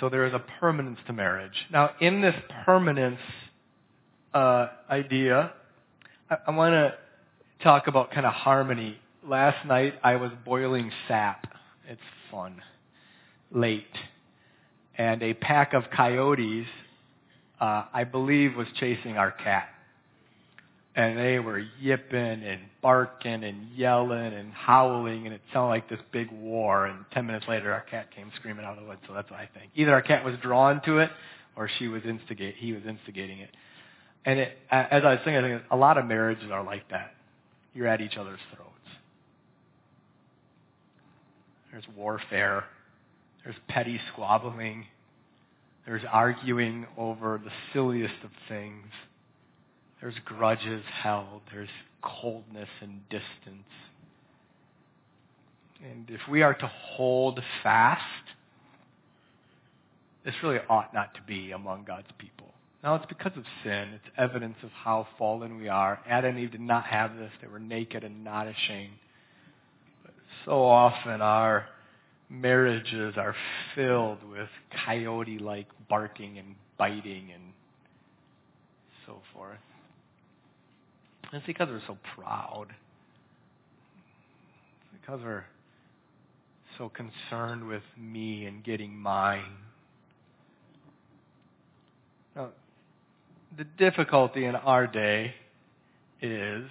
[0.00, 1.66] So there is a permanence to marriage.
[1.70, 2.34] Now, in this
[2.64, 3.20] permanence
[4.32, 5.52] uh, idea,
[6.30, 6.94] I, I want to
[7.62, 8.98] talk about kind of harmony.
[9.24, 11.46] Last night I was boiling sap.
[11.86, 12.62] It's fun.
[13.52, 13.84] Late.
[14.96, 16.66] And a pack of coyotes,
[17.60, 19.68] uh, I believe, was chasing our cat
[21.00, 26.00] and they were yipping and barking and yelling and howling, and it sounded like this
[26.12, 26.86] big war.
[26.86, 29.00] And ten minutes later, our cat came screaming out of the woods.
[29.08, 29.70] So that's what I think.
[29.74, 31.10] Either our cat was drawn to it,
[31.56, 32.56] or she was instigate.
[32.56, 33.50] He was instigating it.
[34.26, 37.14] And it, as I was thinking, I think a lot of marriages are like that.
[37.72, 38.68] You're at each other's throats.
[41.72, 42.64] There's warfare.
[43.42, 44.84] There's petty squabbling.
[45.86, 48.86] There's arguing over the silliest of things.
[50.00, 51.42] There's grudges held.
[51.52, 51.68] There's
[52.02, 53.68] coldness and distance.
[55.82, 58.02] And if we are to hold fast,
[60.24, 62.46] this really ought not to be among God's people.
[62.82, 63.90] Now, it's because of sin.
[63.94, 66.00] It's evidence of how fallen we are.
[66.08, 67.30] Adam and Eve did not have this.
[67.42, 68.94] They were naked and not ashamed.
[70.02, 70.14] But
[70.46, 71.66] so often our
[72.30, 73.34] marriages are
[73.74, 74.48] filled with
[74.86, 77.52] coyote-like barking and biting and
[79.06, 79.58] so forth.
[81.32, 82.66] It's because we're so proud.
[84.92, 85.44] It's because we're
[86.76, 89.56] so concerned with me and getting mine.
[92.34, 92.48] Now,
[93.56, 95.34] the difficulty in our day
[96.20, 96.68] is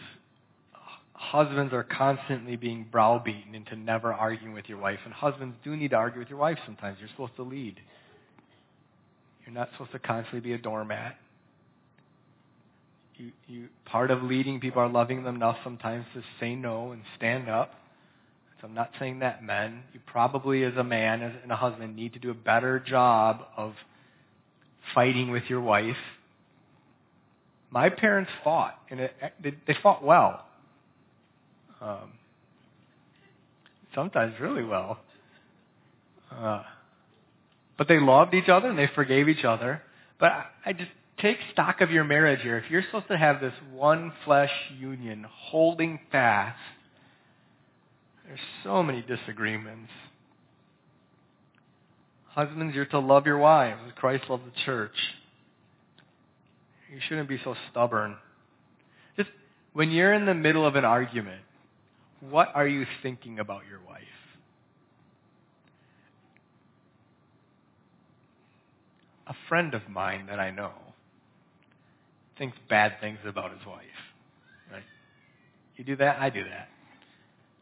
[1.13, 4.99] husbands are constantly being browbeaten into never arguing with your wife.
[5.05, 6.97] And husbands do need to argue with your wife sometimes.
[6.99, 7.79] You're supposed to lead.
[9.45, 11.17] You're not supposed to constantly be a doormat
[13.19, 17.01] you, you, part of leading people are loving them enough sometimes to say no and
[17.17, 17.73] stand up.
[18.59, 22.13] So I'm not saying that men, you probably as a man and a husband need
[22.13, 23.73] to do a better job of
[24.95, 25.97] fighting with your wife.
[27.71, 30.45] My parents fought, and it, they, they fought well.
[31.81, 32.13] Um,
[33.93, 34.99] sometimes really well.
[36.31, 36.63] Uh,
[37.77, 39.81] but they loved each other and they forgave each other.
[40.19, 42.57] But I, I just take stock of your marriage here.
[42.57, 46.57] If you're supposed to have this one flesh union holding fast,
[48.25, 49.91] there's so many disagreements.
[52.27, 54.95] Husbands, you're to love your wives Christ loved the church.
[56.93, 58.15] You shouldn't be so stubborn.
[59.17, 59.29] Just
[59.73, 61.41] when you're in the middle of an argument,
[62.21, 64.03] what are you thinking about your wife?
[69.27, 70.71] A friend of mine that I know
[72.39, 73.83] thinks bad things about his wife.
[74.71, 74.83] Right?
[75.75, 76.69] You do that, I do that.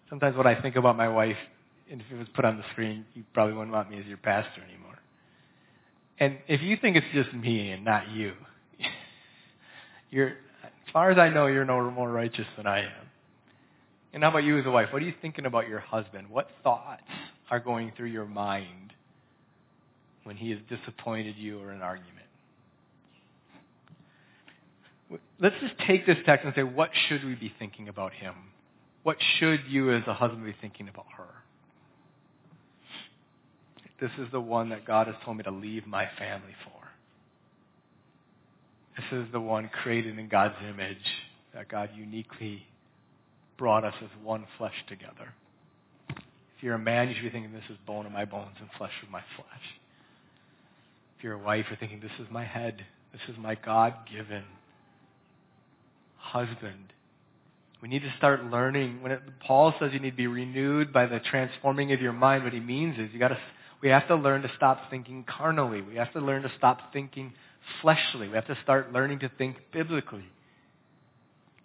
[0.09, 1.36] Sometimes what I think about my wife,
[1.91, 4.17] and if it was put on the screen, you probably wouldn't want me as your
[4.17, 4.97] pastor anymore.
[6.19, 8.34] And if you think it's just me and not you,
[10.11, 10.30] you're,
[10.63, 13.07] as far as I know, you're no more righteous than I am.
[14.13, 14.88] And how about you as a wife?
[14.91, 16.30] What are you thinking about your husband?
[16.30, 17.03] What thoughts
[17.51, 18.93] are going through your mind
[20.23, 22.16] when he has disappointed you or an argument?
[25.39, 28.34] Let's just take this text and say, what should we be thinking about him?
[29.03, 31.24] What should you as a husband be thinking about her?
[34.01, 36.72] This is the one that God has told me to leave my family for.
[38.97, 40.97] This is the one created in God's image
[41.53, 42.66] that God uniquely
[43.58, 45.34] brought us as one flesh together.
[46.10, 48.70] If you're a man, you should be thinking, this is bone of my bones and
[48.78, 49.64] flesh of my flesh.
[51.18, 52.84] If you're a wife, you're thinking, this is my head.
[53.12, 54.43] This is my God given
[56.28, 56.93] husband.
[57.82, 59.01] We need to start learning.
[59.01, 62.43] When it, Paul says you need to be renewed by the transforming of your mind,
[62.43, 63.38] what he means is you got to.
[63.82, 65.82] We have to learn to stop thinking carnally.
[65.82, 67.34] We have to learn to stop thinking
[67.82, 68.28] fleshly.
[68.28, 70.25] We have to start learning to think biblically.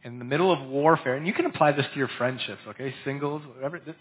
[0.04, 3.40] In the middle of warfare, and you can apply this to your friendships, okay, singles,
[3.54, 3.78] whatever.
[3.78, 3.94] This,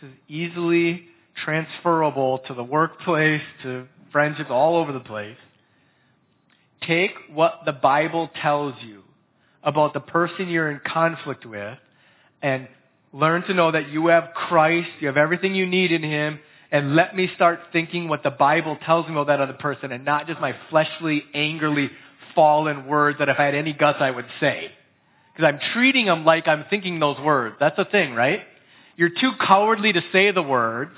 [0.00, 1.06] this is easily
[1.44, 5.36] transferable to the workplace, to friendships, all over the place.
[6.82, 9.02] Take what the Bible tells you
[9.66, 11.76] about the person you're in conflict with
[12.40, 12.68] and
[13.12, 16.38] learn to know that you have Christ, you have everything you need in Him,
[16.70, 20.04] and let me start thinking what the Bible tells me about that other person and
[20.04, 21.90] not just my fleshly, angrily
[22.34, 24.70] fallen words that if I had any guts I would say.
[25.32, 27.56] Because I'm treating them like I'm thinking those words.
[27.58, 28.40] That's the thing, right?
[28.96, 30.92] You're too cowardly to say the words,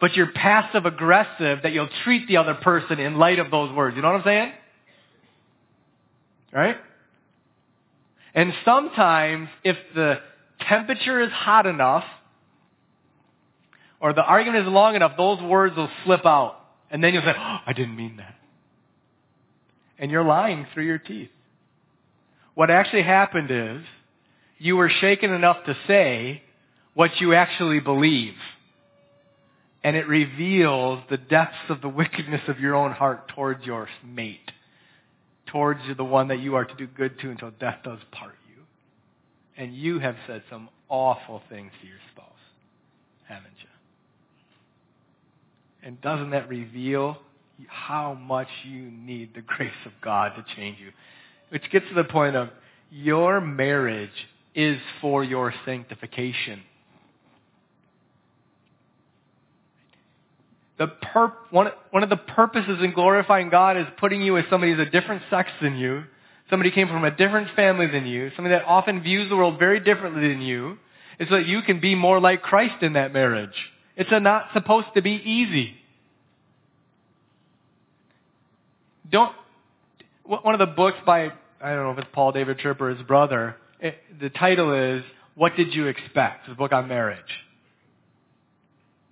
[0.00, 3.96] but you're passive aggressive that you'll treat the other person in light of those words.
[3.96, 4.52] You know what I'm saying?
[6.52, 6.76] Right?
[8.36, 10.20] And sometimes, if the
[10.68, 12.04] temperature is hot enough,
[13.98, 16.60] or the argument is long enough, those words will slip out.
[16.90, 18.34] And then you'll say, oh, I didn't mean that.
[19.98, 21.30] And you're lying through your teeth.
[22.54, 23.82] What actually happened is,
[24.58, 26.42] you were shaken enough to say
[26.92, 28.34] what you actually believe.
[29.82, 34.50] And it reveals the depths of the wickedness of your own heart towards your mate
[35.46, 38.62] towards the one that you are to do good to until death does part you.
[39.56, 42.26] And you have said some awful things to your spouse,
[43.28, 43.68] haven't you?
[45.82, 47.18] And doesn't that reveal
[47.68, 50.90] how much you need the grace of God to change you?
[51.50, 52.48] Which gets to the point of
[52.90, 54.10] your marriage
[54.54, 56.62] is for your sanctification.
[60.78, 64.72] The pur- one, one of the purposes in glorifying God is putting you as somebody
[64.72, 66.04] who's a different sex than you,
[66.50, 69.80] somebody came from a different family than you, somebody that often views the world very
[69.80, 70.76] differently than you,
[71.18, 73.54] is so that you can be more like Christ in that marriage.
[73.96, 75.74] It's not supposed to be easy.
[79.10, 79.34] Don't,
[80.24, 83.02] one of the books by, I don't know if it's Paul David Tripp or his
[83.06, 85.02] brother, it, the title is,
[85.36, 86.48] What Did You Expect?
[86.48, 87.20] It's a book on marriage.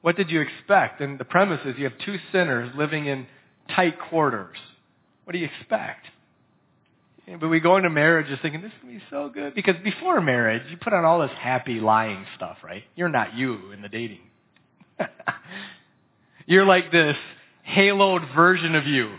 [0.05, 1.01] What did you expect?
[1.01, 3.27] And the premise is you have two sinners living in
[3.75, 4.59] tight quarters.
[5.25, 6.05] What do you expect?
[7.41, 9.55] But we go into marriage just thinking, this is going to be so good.
[9.55, 12.83] Because before marriage, you put on all this happy lying stuff, right?
[12.95, 14.21] You're not you in the dating.
[16.47, 17.17] You're like this
[17.67, 19.17] haloed version of you.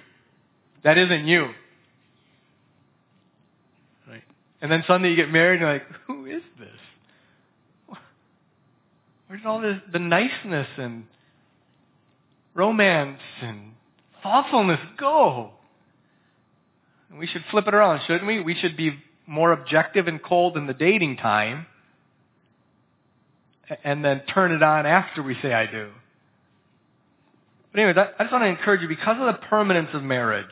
[0.83, 1.49] That isn't you.
[4.07, 4.21] Right?
[4.61, 6.69] And then suddenly you get married and you're like, who is this?
[9.28, 11.05] Where did all this, the niceness and
[12.53, 13.73] romance and
[14.21, 15.51] thoughtfulness go?
[17.09, 18.39] And we should flip it around, shouldn't we?
[18.39, 21.65] We should be more objective and cold in the dating time
[23.84, 25.89] and then turn it on after we say I do.
[27.71, 30.45] But anyway, I just want to encourage you because of the permanence of marriage,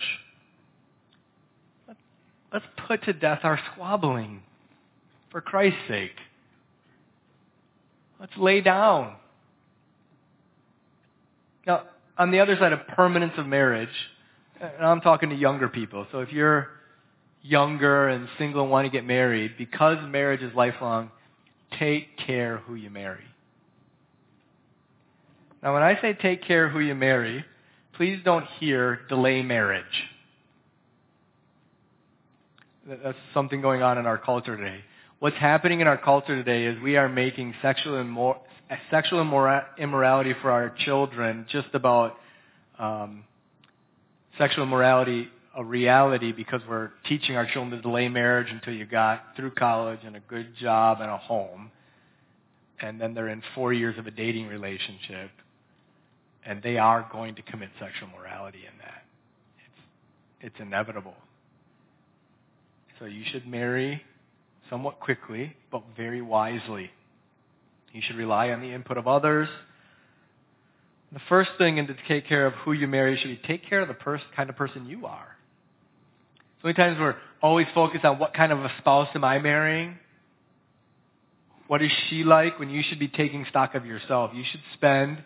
[2.51, 4.41] let's put to death our squabbling
[5.31, 6.17] for Christ's sake.
[8.23, 9.17] Let's lay down.
[11.67, 11.83] Now,
[12.17, 13.89] on the other side of permanence of marriage,
[14.61, 16.07] and I'm talking to younger people.
[16.09, 16.69] So if you're
[17.41, 21.11] younger and single and want to get married, because marriage is lifelong,
[21.77, 23.25] take care who you marry.
[25.61, 27.43] Now, when I say take care who you marry,
[27.97, 29.83] please don't hear delay marriage.
[32.87, 34.79] That's something going on in our culture today.
[35.23, 38.39] What's happening in our culture today is we are making sexual, immor-
[38.91, 42.17] sexual immor- immorality for our children just about
[42.77, 43.23] um,
[44.37, 49.23] sexual immorality a reality because we're teaching our children to delay marriage until you got
[49.37, 51.71] through college and a good job and a home.
[52.81, 55.31] And then they're in four years of a dating relationship.
[56.45, 59.05] And they are going to commit sexual morality in that.
[59.65, 61.15] It's, it's inevitable.
[62.99, 64.01] So you should marry
[64.73, 66.89] somewhat quickly, but very wisely.
[67.91, 69.47] You should rely on the input of others.
[71.11, 73.81] The first thing in to take care of who you marry should be take care
[73.81, 75.27] of the pers- kind of person you are.
[76.59, 79.99] So many times we're always focused on what kind of a spouse am I marrying?
[81.67, 84.31] What is she like when you should be taking stock of yourself?
[84.33, 85.23] You should spend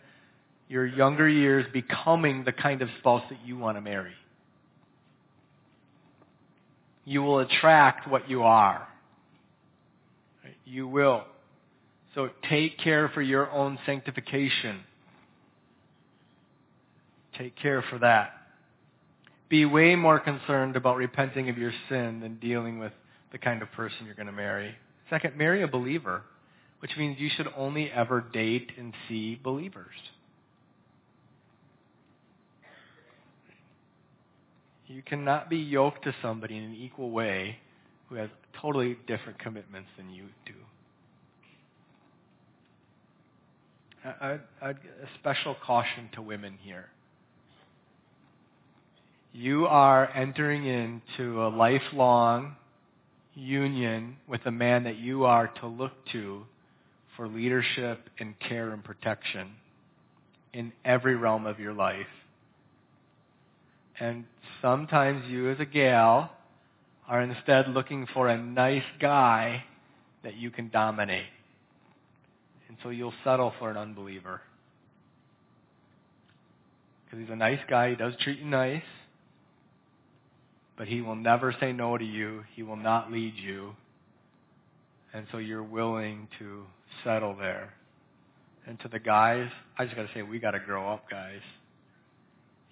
[0.67, 4.13] your younger years becoming the kind of spouse that you want to marry.
[7.05, 8.89] You will attract what you are.
[10.69, 11.23] You will.
[12.13, 14.81] So take care for your own sanctification.
[17.37, 18.33] Take care for that.
[19.47, 22.91] Be way more concerned about repenting of your sin than dealing with
[23.31, 24.75] the kind of person you're going to marry.
[25.09, 26.23] Second, marry a believer,
[26.79, 29.95] which means you should only ever date and see believers.
[34.87, 37.57] You cannot be yoked to somebody in an equal way
[38.07, 38.29] who has
[38.61, 40.53] totally different commitments than you do.
[44.05, 44.75] A, a, a
[45.19, 46.85] special caution to women here.
[49.33, 52.55] You are entering into a lifelong
[53.35, 56.43] union with a man that you are to look to
[57.15, 59.51] for leadership and care and protection
[60.53, 62.07] in every realm of your life.
[63.99, 64.25] And
[64.61, 66.31] sometimes you as a gal
[67.07, 69.63] are instead looking for a nice guy
[70.23, 71.25] that you can dominate.
[72.67, 74.41] And so you'll settle for an unbeliever.
[77.05, 78.83] Because he's a nice guy, he does treat you nice,
[80.77, 83.73] but he will never say no to you, he will not lead you.
[85.13, 86.63] And so you're willing to
[87.05, 87.73] settle there.
[88.67, 91.39] And to the guys, I just got to say, we got to grow up, guys.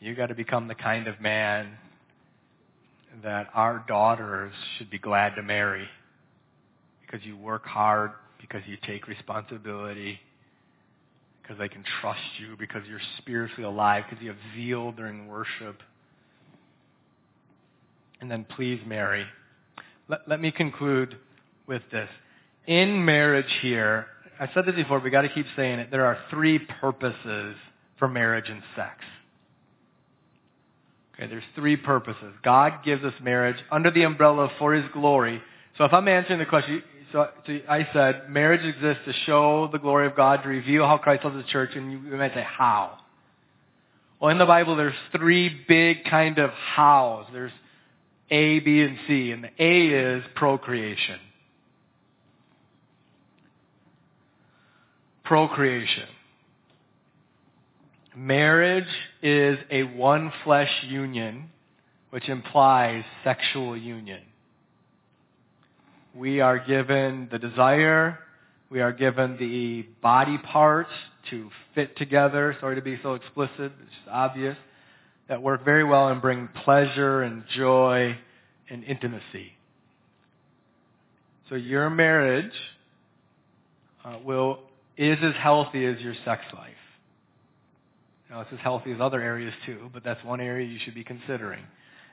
[0.01, 1.77] You got to become the kind of man
[3.23, 5.87] that our daughters should be glad to marry
[7.01, 8.11] because you work hard,
[8.41, 10.19] because you take responsibility,
[11.41, 15.79] because they can trust you, because you're spiritually alive, because you have zeal during worship.
[18.19, 19.25] And then please marry.
[20.07, 21.17] Let, let me conclude
[21.67, 22.09] with this.
[22.67, 24.07] In marriage here,
[24.39, 25.91] I said this before, we got to keep saying it.
[25.91, 27.55] There are three purposes
[27.99, 28.95] for marriage and sex.
[31.15, 32.33] Okay, there's three purposes.
[32.43, 35.41] God gives us marriage under the umbrella for His glory.
[35.77, 37.29] So if I'm answering the question, so,
[37.69, 41.37] I said marriage exists to show the glory of God, to reveal how Christ loves
[41.37, 42.97] the church, and you might say how.
[44.19, 47.27] Well, in the Bible, there's three big kind of hows.
[47.31, 47.51] There's
[48.31, 51.19] A, B, and C, and the A is procreation.
[55.23, 56.07] Procreation.
[58.15, 58.87] Marriage
[59.21, 61.49] is a one flesh union,
[62.11, 64.21] which implies sexual union.
[66.15, 68.19] We are given the desire,
[68.69, 70.91] we are given the body parts
[71.29, 72.55] to fit together.
[72.61, 74.55] Sorry to be so explicit, it's obvious.
[75.27, 78.17] That work very well and bring pleasure and joy
[78.69, 79.53] and intimacy.
[81.49, 82.53] So your marriage
[84.05, 84.59] uh, will
[84.97, 86.71] is as healthy as your sex life.
[88.29, 91.03] Now, it's as healthy as other areas too, but that's one area you should be
[91.03, 91.63] considering.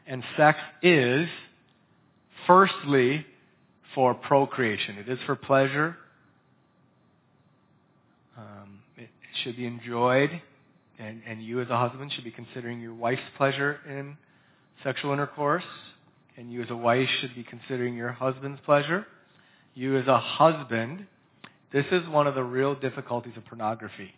[0.06, 1.28] And sex is,
[2.46, 3.24] firstly,
[3.94, 4.98] for procreation.
[4.98, 5.96] It is for pleasure.
[8.36, 9.08] Um, it
[9.42, 10.30] should be enjoyed,
[10.98, 14.16] and, and you as a husband should be considering your wife's pleasure in
[14.82, 15.64] sexual intercourse,
[16.36, 19.06] and you as a wife should be considering your husband's pleasure.
[19.74, 21.06] You as a husband,
[21.72, 24.14] this is one of the real difficulties of pornography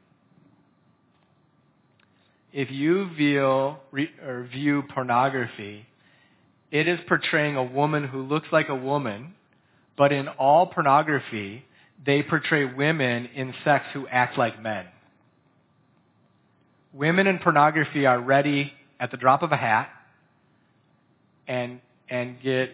[2.55, 5.85] if you view, or view pornography,
[6.71, 9.35] it is portraying a woman who looks like a woman,
[9.99, 11.65] but in all pornography,
[12.07, 14.87] they portray women in sex who act like men.
[16.93, 19.89] Women in pornography are ready at the drop of a hat
[21.49, 22.71] and, and get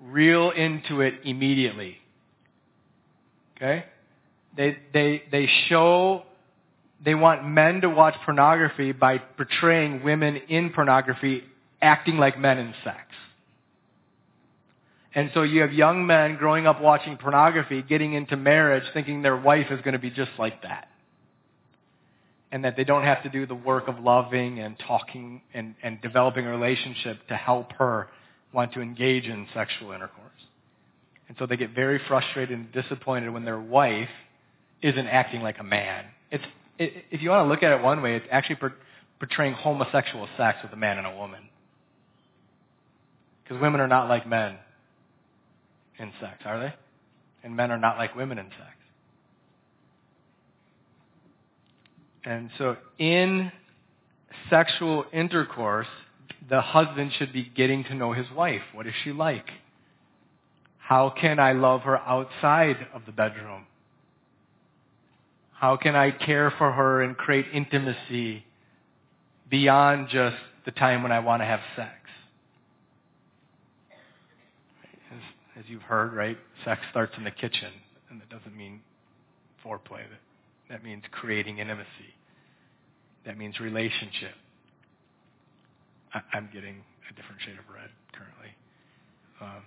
[0.00, 1.96] real into it immediately.
[3.56, 3.86] Okay?
[4.56, 6.22] They, they, they show
[7.04, 11.44] they want men to watch pornography by portraying women in pornography
[11.80, 12.98] acting like men in sex.
[15.14, 19.36] And so you have young men growing up watching pornography, getting into marriage, thinking their
[19.36, 20.88] wife is going to be just like that.
[22.52, 26.00] And that they don't have to do the work of loving and talking and, and
[26.00, 28.08] developing a relationship to help her
[28.52, 30.26] want to engage in sexual intercourse.
[31.28, 34.08] And so they get very frustrated and disappointed when their wife
[34.82, 36.06] isn't acting like a man.
[36.30, 36.44] It's
[36.80, 38.58] if you want to look at it one way, it's actually
[39.18, 41.42] portraying homosexual sex with a man and a woman.
[43.42, 44.56] Because women are not like men
[45.98, 46.74] in sex, are they?
[47.44, 48.76] And men are not like women in sex.
[52.24, 53.52] And so in
[54.48, 55.86] sexual intercourse,
[56.48, 58.62] the husband should be getting to know his wife.
[58.72, 59.46] What is she like?
[60.78, 63.66] How can I love her outside of the bedroom?
[65.60, 68.46] How can I care for her and create intimacy
[69.50, 71.92] beyond just the time when I want to have sex?
[75.12, 75.20] As,
[75.58, 76.38] as you've heard, right?
[76.64, 77.72] Sex starts in the kitchen,
[78.08, 78.80] and that doesn't mean
[79.62, 80.00] foreplay.
[80.70, 82.14] That, means creating intimacy.
[83.26, 84.32] That means relationship.
[86.14, 86.76] I, I'm getting
[87.10, 88.48] a different shade of red currently.
[89.42, 89.62] Um,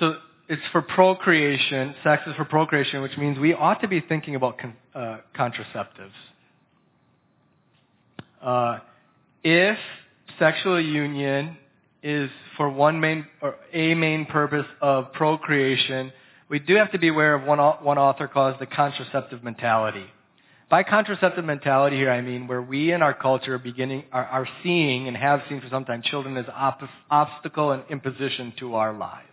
[0.00, 0.16] so
[0.48, 1.94] it's for procreation.
[2.02, 6.10] Sex is for procreation, which means we ought to be thinking about con- uh, contraceptives.
[8.42, 8.78] Uh,
[9.44, 9.78] if
[10.38, 11.56] sexual union
[12.02, 16.12] is for one main or a main purpose of procreation,
[16.48, 20.06] we do have to be aware of one, one author calls the contraceptive mentality.
[20.68, 24.48] By contraceptive mentality here, I mean where we in our culture are beginning are, are
[24.62, 28.92] seeing and have seen for some time children as op- obstacle and imposition to our
[28.92, 29.31] lives.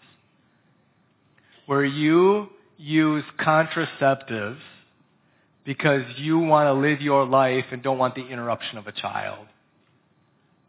[1.70, 2.47] Where you
[2.78, 4.57] use contraceptives
[5.65, 9.45] because you want to live your life and don't want the interruption of a child.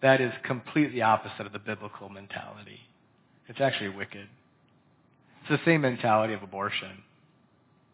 [0.03, 2.81] That is completely opposite of the biblical mentality.
[3.49, 4.29] It's actually wicked.
[5.41, 7.03] It's the same mentality of abortion,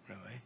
[0.08, 0.40] really.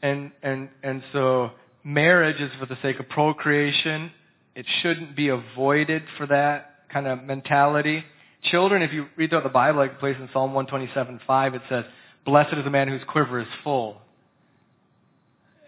[0.00, 1.50] And and and so
[1.82, 4.12] marriage is for the sake of procreation.
[4.54, 8.04] It shouldn't be avoided for that kind of mentality.
[8.50, 11.84] Children, if you read throughout the Bible, like place in Psalm 127, 5, it says,
[12.24, 14.00] Blessed is the man whose quiver is full.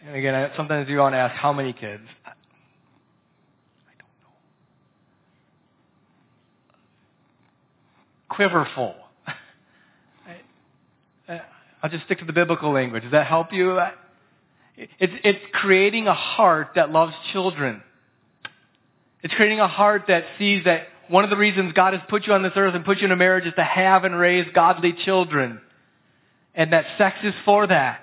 [0.05, 2.05] And again, sometimes you want to ask, how many kids?
[2.25, 2.35] I, I
[3.99, 4.29] don't know.
[8.29, 8.95] Quiver full.
[11.29, 11.41] I,
[11.83, 13.03] I'll just stick to the biblical language.
[13.03, 13.81] Does that help you?
[14.77, 17.83] It's, it's creating a heart that loves children.
[19.23, 22.33] It's creating a heart that sees that one of the reasons God has put you
[22.33, 24.95] on this earth and put you in a marriage is to have and raise godly
[25.05, 25.61] children.
[26.55, 28.01] And that sex is for that.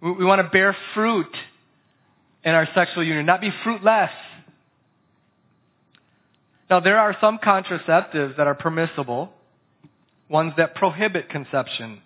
[0.00, 1.34] We, we want to bear fruit
[2.44, 4.10] in our sexual union, not be fruitless.
[6.68, 9.30] Now, there are some contraceptives that are permissible,
[10.28, 12.00] ones that prohibit conception.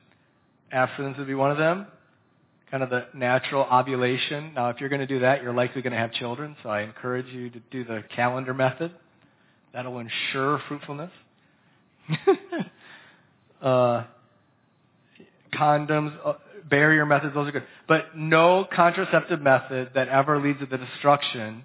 [0.73, 1.87] Abstinence would be one of them,
[2.71, 4.53] kind of the natural ovulation.
[4.55, 6.83] Now, if you're going to do that, you're likely going to have children, so I
[6.83, 8.93] encourage you to do the calendar method.
[9.77, 11.11] That'll ensure fruitfulness.
[13.63, 14.05] uh,
[15.53, 16.33] condoms, uh,
[16.67, 17.67] barrier methods, those are good.
[17.87, 21.63] But no contraceptive method that ever leads to the destruction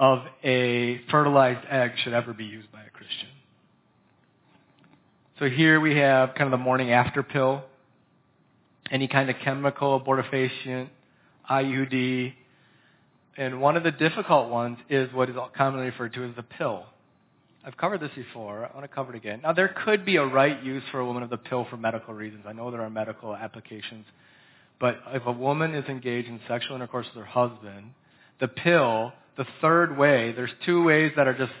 [0.00, 3.28] of a fertilized egg should ever be used by a Christian.
[5.38, 7.62] So here we have kind of the morning after pill,
[8.90, 10.88] any kind of chemical abortifacient,
[11.48, 12.34] IUD,
[13.36, 16.86] and one of the difficult ones is what is commonly referred to as the pill.
[17.64, 18.66] I've covered this before.
[18.66, 19.40] I want to cover it again.
[19.42, 22.12] Now, there could be a right use for a woman of the pill for medical
[22.12, 22.44] reasons.
[22.46, 24.04] I know there are medical applications.
[24.80, 27.92] But if a woman is engaged in sexual intercourse with her husband,
[28.40, 31.52] the pill, the third way, there's two ways that are just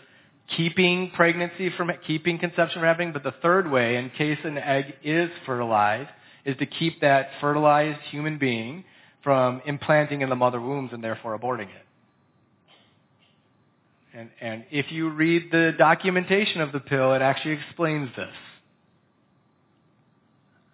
[0.56, 4.94] keeping pregnancy from keeping conception from happening, but the third way, in case an egg
[5.04, 6.10] is fertilized,
[6.44, 8.82] is to keep that fertilized human being
[9.22, 11.86] from implanting in the mother wombs and therefore aborting it.
[14.14, 18.34] And, and if you read the documentation of the pill, it actually explains this.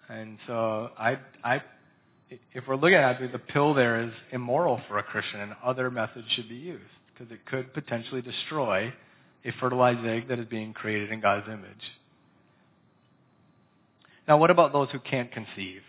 [0.08, 1.62] And so I, I,
[2.52, 5.90] if we're looking at it, the pill there is immoral for a Christian and other
[5.90, 6.82] methods should be used
[7.12, 8.92] because it could potentially destroy
[9.44, 11.92] a fertilized egg that is being created in God's image.
[14.26, 15.82] Now, what about those who can't conceive?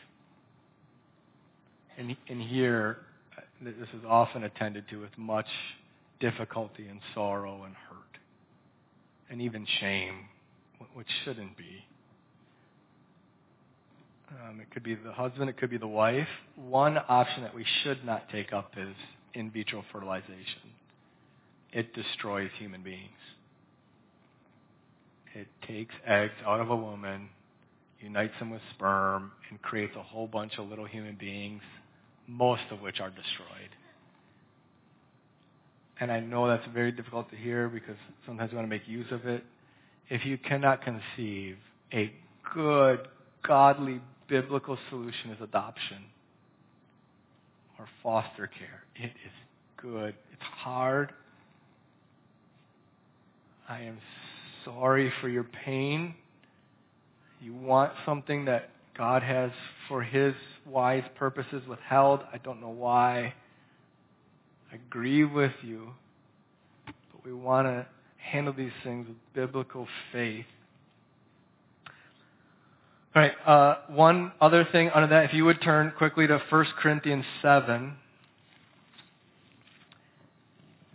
[1.97, 2.99] And, and here,
[3.37, 5.47] uh, this is often attended to with much
[6.19, 8.19] difficulty and sorrow and hurt,
[9.29, 10.25] and even shame,
[10.93, 11.85] which shouldn't be.
[14.31, 16.27] Um, it could be the husband, it could be the wife.
[16.55, 18.95] One option that we should not take up is
[19.33, 20.73] in vitro fertilization.
[21.71, 23.09] It destroys human beings.
[25.35, 27.29] It takes eggs out of a woman,
[27.99, 31.61] unites them with sperm, and creates a whole bunch of little human beings,
[32.27, 33.69] most of which are destroyed.
[35.99, 39.07] And I know that's very difficult to hear because sometimes we want to make use
[39.11, 39.43] of it.
[40.09, 41.57] If you cannot conceive,
[41.93, 42.11] a
[42.53, 43.07] good,
[43.45, 46.03] godly, biblical solution is adoption
[47.77, 48.83] or foster care.
[48.95, 49.31] It is
[49.77, 50.15] good.
[50.31, 51.11] It's hard.
[53.67, 53.97] I am
[54.65, 56.15] sorry for your pain.
[57.41, 59.51] You want something that God has,
[59.87, 60.33] for his
[60.65, 62.21] wise purposes, withheld.
[62.33, 63.33] I don't know why.
[64.71, 65.91] I agree with you.
[66.85, 70.45] But we want to handle these things with biblical faith.
[73.15, 76.65] All right, uh, one other thing under that, if you would turn quickly to 1
[76.79, 77.93] Corinthians 7.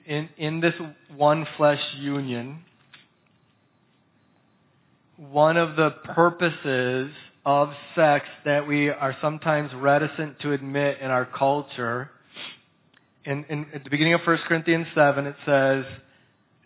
[0.07, 0.75] In, in this
[1.17, 2.61] one flesh union,
[5.17, 7.11] one of the purposes
[7.45, 12.11] of sex that we are sometimes reticent to admit in our culture,
[13.25, 15.85] in, in, at the beginning of 1 Corinthians 7, it says,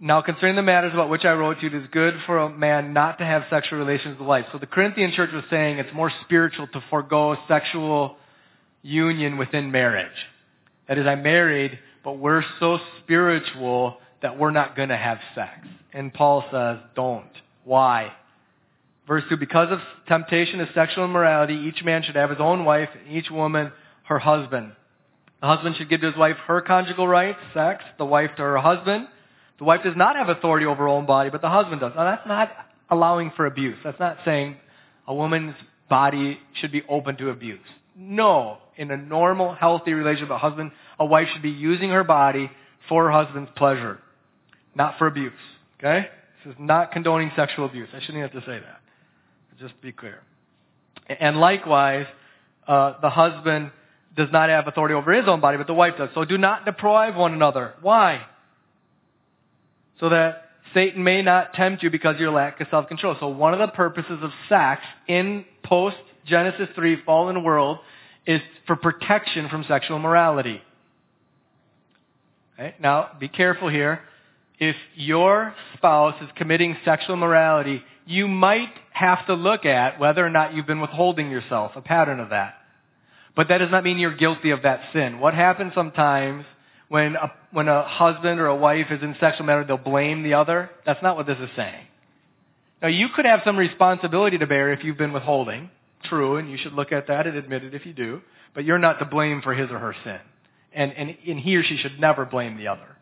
[0.00, 2.48] now, concerning the matters about which I wrote to you, it is good for a
[2.48, 4.46] man not to have sexual relations with wife.
[4.52, 8.16] So the Corinthian church was saying it's more spiritual to forego sexual
[8.82, 10.06] union within marriage.
[10.86, 15.66] That is, I'm married, but we're so spiritual that we're not going to have sex.
[15.92, 17.30] And Paul says, don't.
[17.64, 18.12] Why?
[19.08, 22.90] Verse 2, because of temptation of sexual immorality, each man should have his own wife,
[22.94, 23.72] and each woman
[24.04, 24.72] her husband.
[25.40, 28.58] The husband should give to his wife her conjugal rights, sex, the wife to her
[28.58, 29.08] husband.
[29.58, 31.92] The wife does not have authority over her own body, but the husband does.
[31.96, 32.50] Now that's not
[32.90, 33.76] allowing for abuse.
[33.84, 34.56] That's not saying
[35.06, 35.54] a woman's
[35.88, 37.60] body should be open to abuse.
[37.96, 38.58] No.
[38.76, 42.50] In a normal, healthy relationship, a husband, a wife should be using her body
[42.88, 43.98] for her husband's pleasure,
[44.74, 45.32] not for abuse.
[45.78, 46.08] Okay?
[46.44, 47.88] This is not condoning sexual abuse.
[47.92, 48.80] I shouldn't even have to say that.
[49.58, 50.20] Just to be clear.
[51.08, 52.06] And likewise,
[52.68, 53.72] uh, the husband
[54.18, 56.10] does not have authority over his own body, but the wife does.
[56.12, 57.72] So do not deprive one another.
[57.80, 58.26] Why?
[60.00, 63.16] so that Satan may not tempt you because of your lack of self-control.
[63.20, 65.96] So one of the purposes of sex in post
[66.26, 67.78] Genesis 3 fallen world
[68.26, 70.60] is for protection from sexual immorality.
[72.80, 74.00] Now, be careful here.
[74.58, 80.30] If your spouse is committing sexual immorality, you might have to look at whether or
[80.30, 82.57] not you've been withholding yourself, a pattern of that.
[83.38, 85.20] But that does not mean you're guilty of that sin.
[85.20, 86.44] What happens sometimes
[86.88, 90.34] when a, when a husband or a wife is in sexual matter, they'll blame the
[90.34, 90.68] other.
[90.84, 91.86] That's not what this is saying.
[92.82, 95.70] Now, you could have some responsibility to bear if you've been withholding.
[96.02, 98.22] True, and you should look at that and admit it if you do.
[98.56, 100.18] But you're not to blame for his or her sin.
[100.72, 102.96] And, and, and he or she should never blame the other.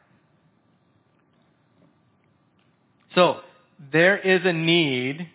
[3.14, 3.40] So,
[3.90, 5.30] there is a need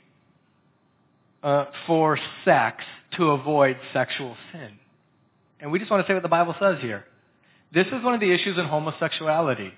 [1.42, 2.84] uh, for sex
[3.18, 4.78] to avoid sexual sin.
[5.62, 7.06] And we just want to say what the Bible says here.
[7.74, 9.72] This is one of the issues in homosexuality.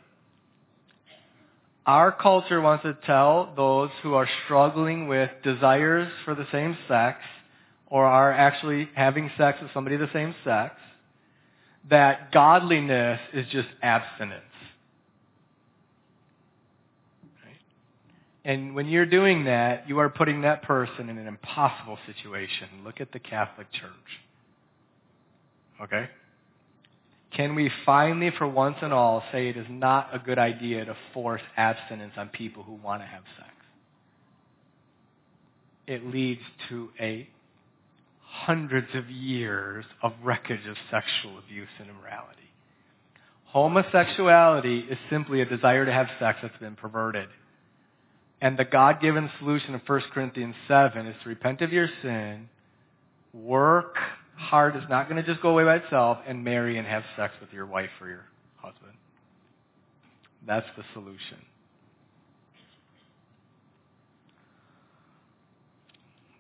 [1.86, 7.20] Our culture wants to tell those who are struggling with desires for the same sex
[7.88, 10.76] or are actually having sex with somebody of the same sex
[11.90, 14.42] that godliness is just abstinence.
[18.46, 22.68] And when you're doing that, you are putting that person in an impossible situation.
[22.84, 23.92] Look at the Catholic Church.
[25.84, 26.10] Okay?
[27.36, 30.96] Can we finally, for once and all, say it is not a good idea to
[31.14, 33.50] force abstinence on people who want to have sex?
[35.88, 37.28] It leads to a
[38.22, 42.40] hundreds of years of wreckage of sexual abuse and immorality.
[43.46, 47.30] Homosexuality is simply a desire to have sex that's been perverted.
[48.42, 52.50] And the God-given solution of 1 Corinthians 7 is to repent of your sin,
[53.34, 53.96] work
[54.36, 57.34] heart is not going to just go away by itself and marry and have sex
[57.40, 58.26] with your wife or your
[58.58, 58.94] husband.
[60.46, 61.38] That's the solution.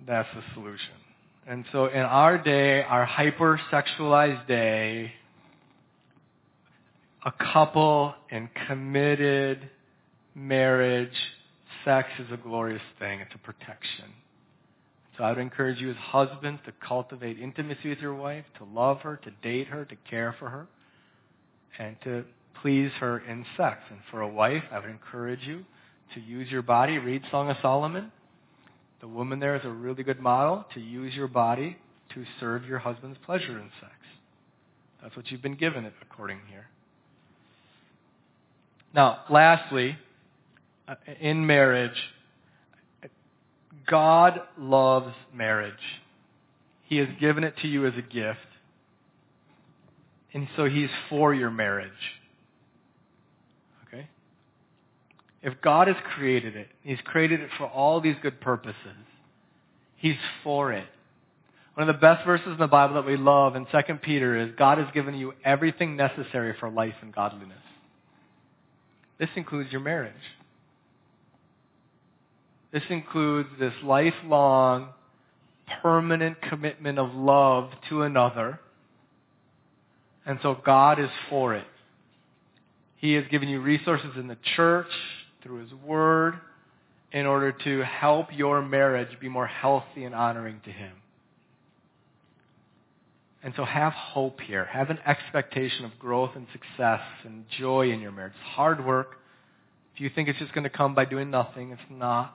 [0.05, 0.95] That's the solution.
[1.47, 5.11] And so in our day, our hyper-sexualized day,
[7.25, 9.69] a couple in committed
[10.35, 11.15] marriage,
[11.85, 13.19] sex is a glorious thing.
[13.19, 14.05] It's a protection.
[15.17, 19.01] So I would encourage you as husbands to cultivate intimacy with your wife, to love
[19.01, 20.67] her, to date her, to care for her,
[21.77, 22.23] and to
[22.61, 23.77] please her in sex.
[23.89, 25.65] And for a wife, I would encourage you
[26.15, 26.97] to use your body.
[26.97, 28.11] Read Song of Solomon.
[29.01, 31.77] The woman there is a really good model to use your body
[32.13, 33.93] to serve your husband's pleasure in sex.
[35.01, 36.67] That's what you've been given it according here.
[38.93, 39.97] Now, lastly,
[40.87, 41.97] uh, in marriage,
[43.87, 45.73] God loves marriage.
[46.83, 48.39] He has given it to you as a gift.
[50.33, 51.91] And so He's for your marriage.
[53.87, 54.07] Okay?
[55.41, 58.75] If God has created it, He's created it for all these good purposes.
[59.95, 60.85] He's for it.
[61.75, 64.51] One of the best verses in the Bible that we love in 2 Peter is
[64.57, 67.57] God has given you everything necessary for life and godliness.
[69.17, 70.13] This includes your marriage.
[72.73, 74.89] This includes this lifelong
[75.81, 78.59] permanent commitment of love to another.
[80.25, 81.67] And so God is for it.
[82.97, 84.87] He has given you resources in the church,
[85.43, 86.35] through His Word,
[87.11, 90.93] in order to help your marriage be more healthy and honoring to Him.
[93.43, 94.65] And so have hope here.
[94.65, 98.33] Have an expectation of growth and success and joy in your marriage.
[98.35, 99.17] It's hard work.
[99.93, 102.33] If you think it's just going to come by doing nothing, it's not.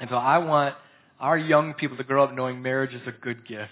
[0.00, 0.74] And so I want
[1.20, 3.70] our young people to grow up knowing marriage is a good gift,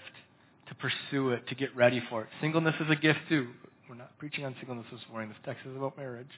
[0.67, 2.29] to pursue it, to get ready for it.
[2.39, 3.47] Singleness is a gift too.
[3.89, 5.29] We're not preaching on singleness this morning.
[5.29, 6.29] This text is about marriage.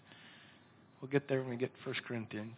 [1.02, 2.56] We'll get there when we get 1 Corinthians.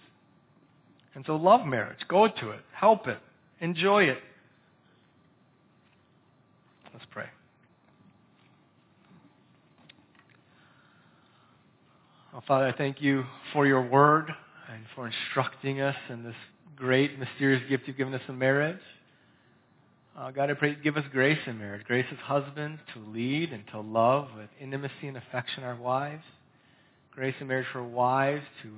[1.15, 1.99] And so love marriage.
[2.07, 2.59] Go to it.
[2.73, 3.17] Help it.
[3.59, 4.19] Enjoy it.
[6.93, 7.25] Let's pray.
[12.35, 14.31] Oh, Father, I thank you for your word
[14.71, 16.35] and for instructing us in this
[16.75, 18.79] great, mysterious gift you've given us in marriage.
[20.17, 21.85] Uh, God, I pray give us grace in marriage.
[21.85, 26.23] Grace as husbands to lead and to love with intimacy and affection our wives.
[27.11, 28.69] Grace in marriage for wives to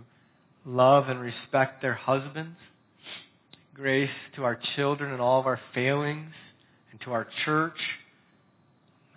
[0.66, 2.58] love and respect their husbands.
[3.74, 6.32] Grace to our children and all of our failings
[6.92, 7.78] and to our church.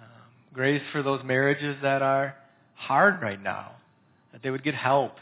[0.00, 0.06] Um,
[0.52, 2.34] grace for those marriages that are
[2.74, 3.72] hard right now,
[4.32, 5.16] that they would get help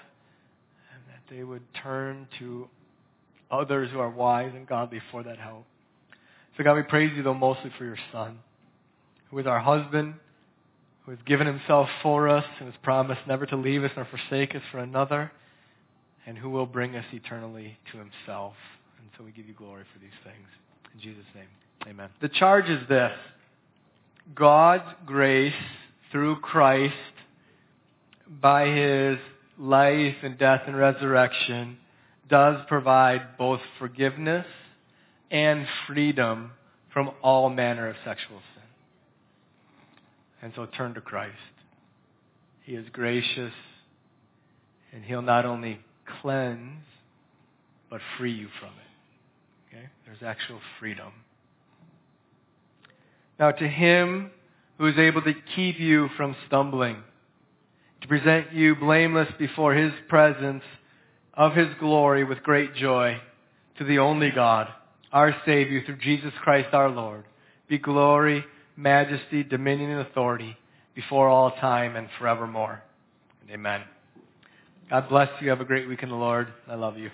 [0.93, 2.69] and that they would turn to
[3.61, 5.65] others who are wise and godly for that help.
[6.57, 8.39] So God, we praise you though mostly for your son,
[9.31, 10.15] who is our husband,
[11.05, 14.55] who has given himself for us and has promised never to leave us nor forsake
[14.55, 15.31] us for another,
[16.27, 18.55] and who will bring us eternally to himself.
[18.99, 20.49] And so we give you glory for these things.
[20.95, 21.47] In Jesus' name,
[21.87, 22.09] amen.
[22.21, 23.13] The charge is this.
[24.35, 25.55] God's grace
[26.11, 26.95] through Christ
[28.29, 29.19] by his
[29.59, 31.79] life and death and resurrection
[32.29, 34.47] does provide both forgiveness
[35.31, 36.53] and freedom
[36.93, 38.63] from all manner of sexual sin.
[40.43, 41.35] And so turn to Christ.
[42.63, 43.53] He is gracious,
[44.93, 45.81] and He'll not only
[46.21, 46.83] cleanse,
[47.91, 49.77] but free you from it.
[49.77, 49.87] Okay?
[50.05, 51.13] There's actual freedom.
[53.39, 54.31] Now, to Him
[54.79, 57.03] who is able to keep you from stumbling,
[58.01, 60.63] to present you blameless before His presence
[61.37, 63.21] of His glory with great joy,
[63.79, 64.69] to the only God,
[65.13, 67.25] our Savior, through Jesus Christ our Lord,
[67.69, 68.45] be glory,
[68.77, 70.57] majesty, dominion, and authority
[70.95, 72.83] before all time and forevermore.
[73.51, 73.83] Amen.
[74.91, 75.51] God bless you.
[75.51, 76.49] Have a great week in the Lord.
[76.69, 77.11] I love you.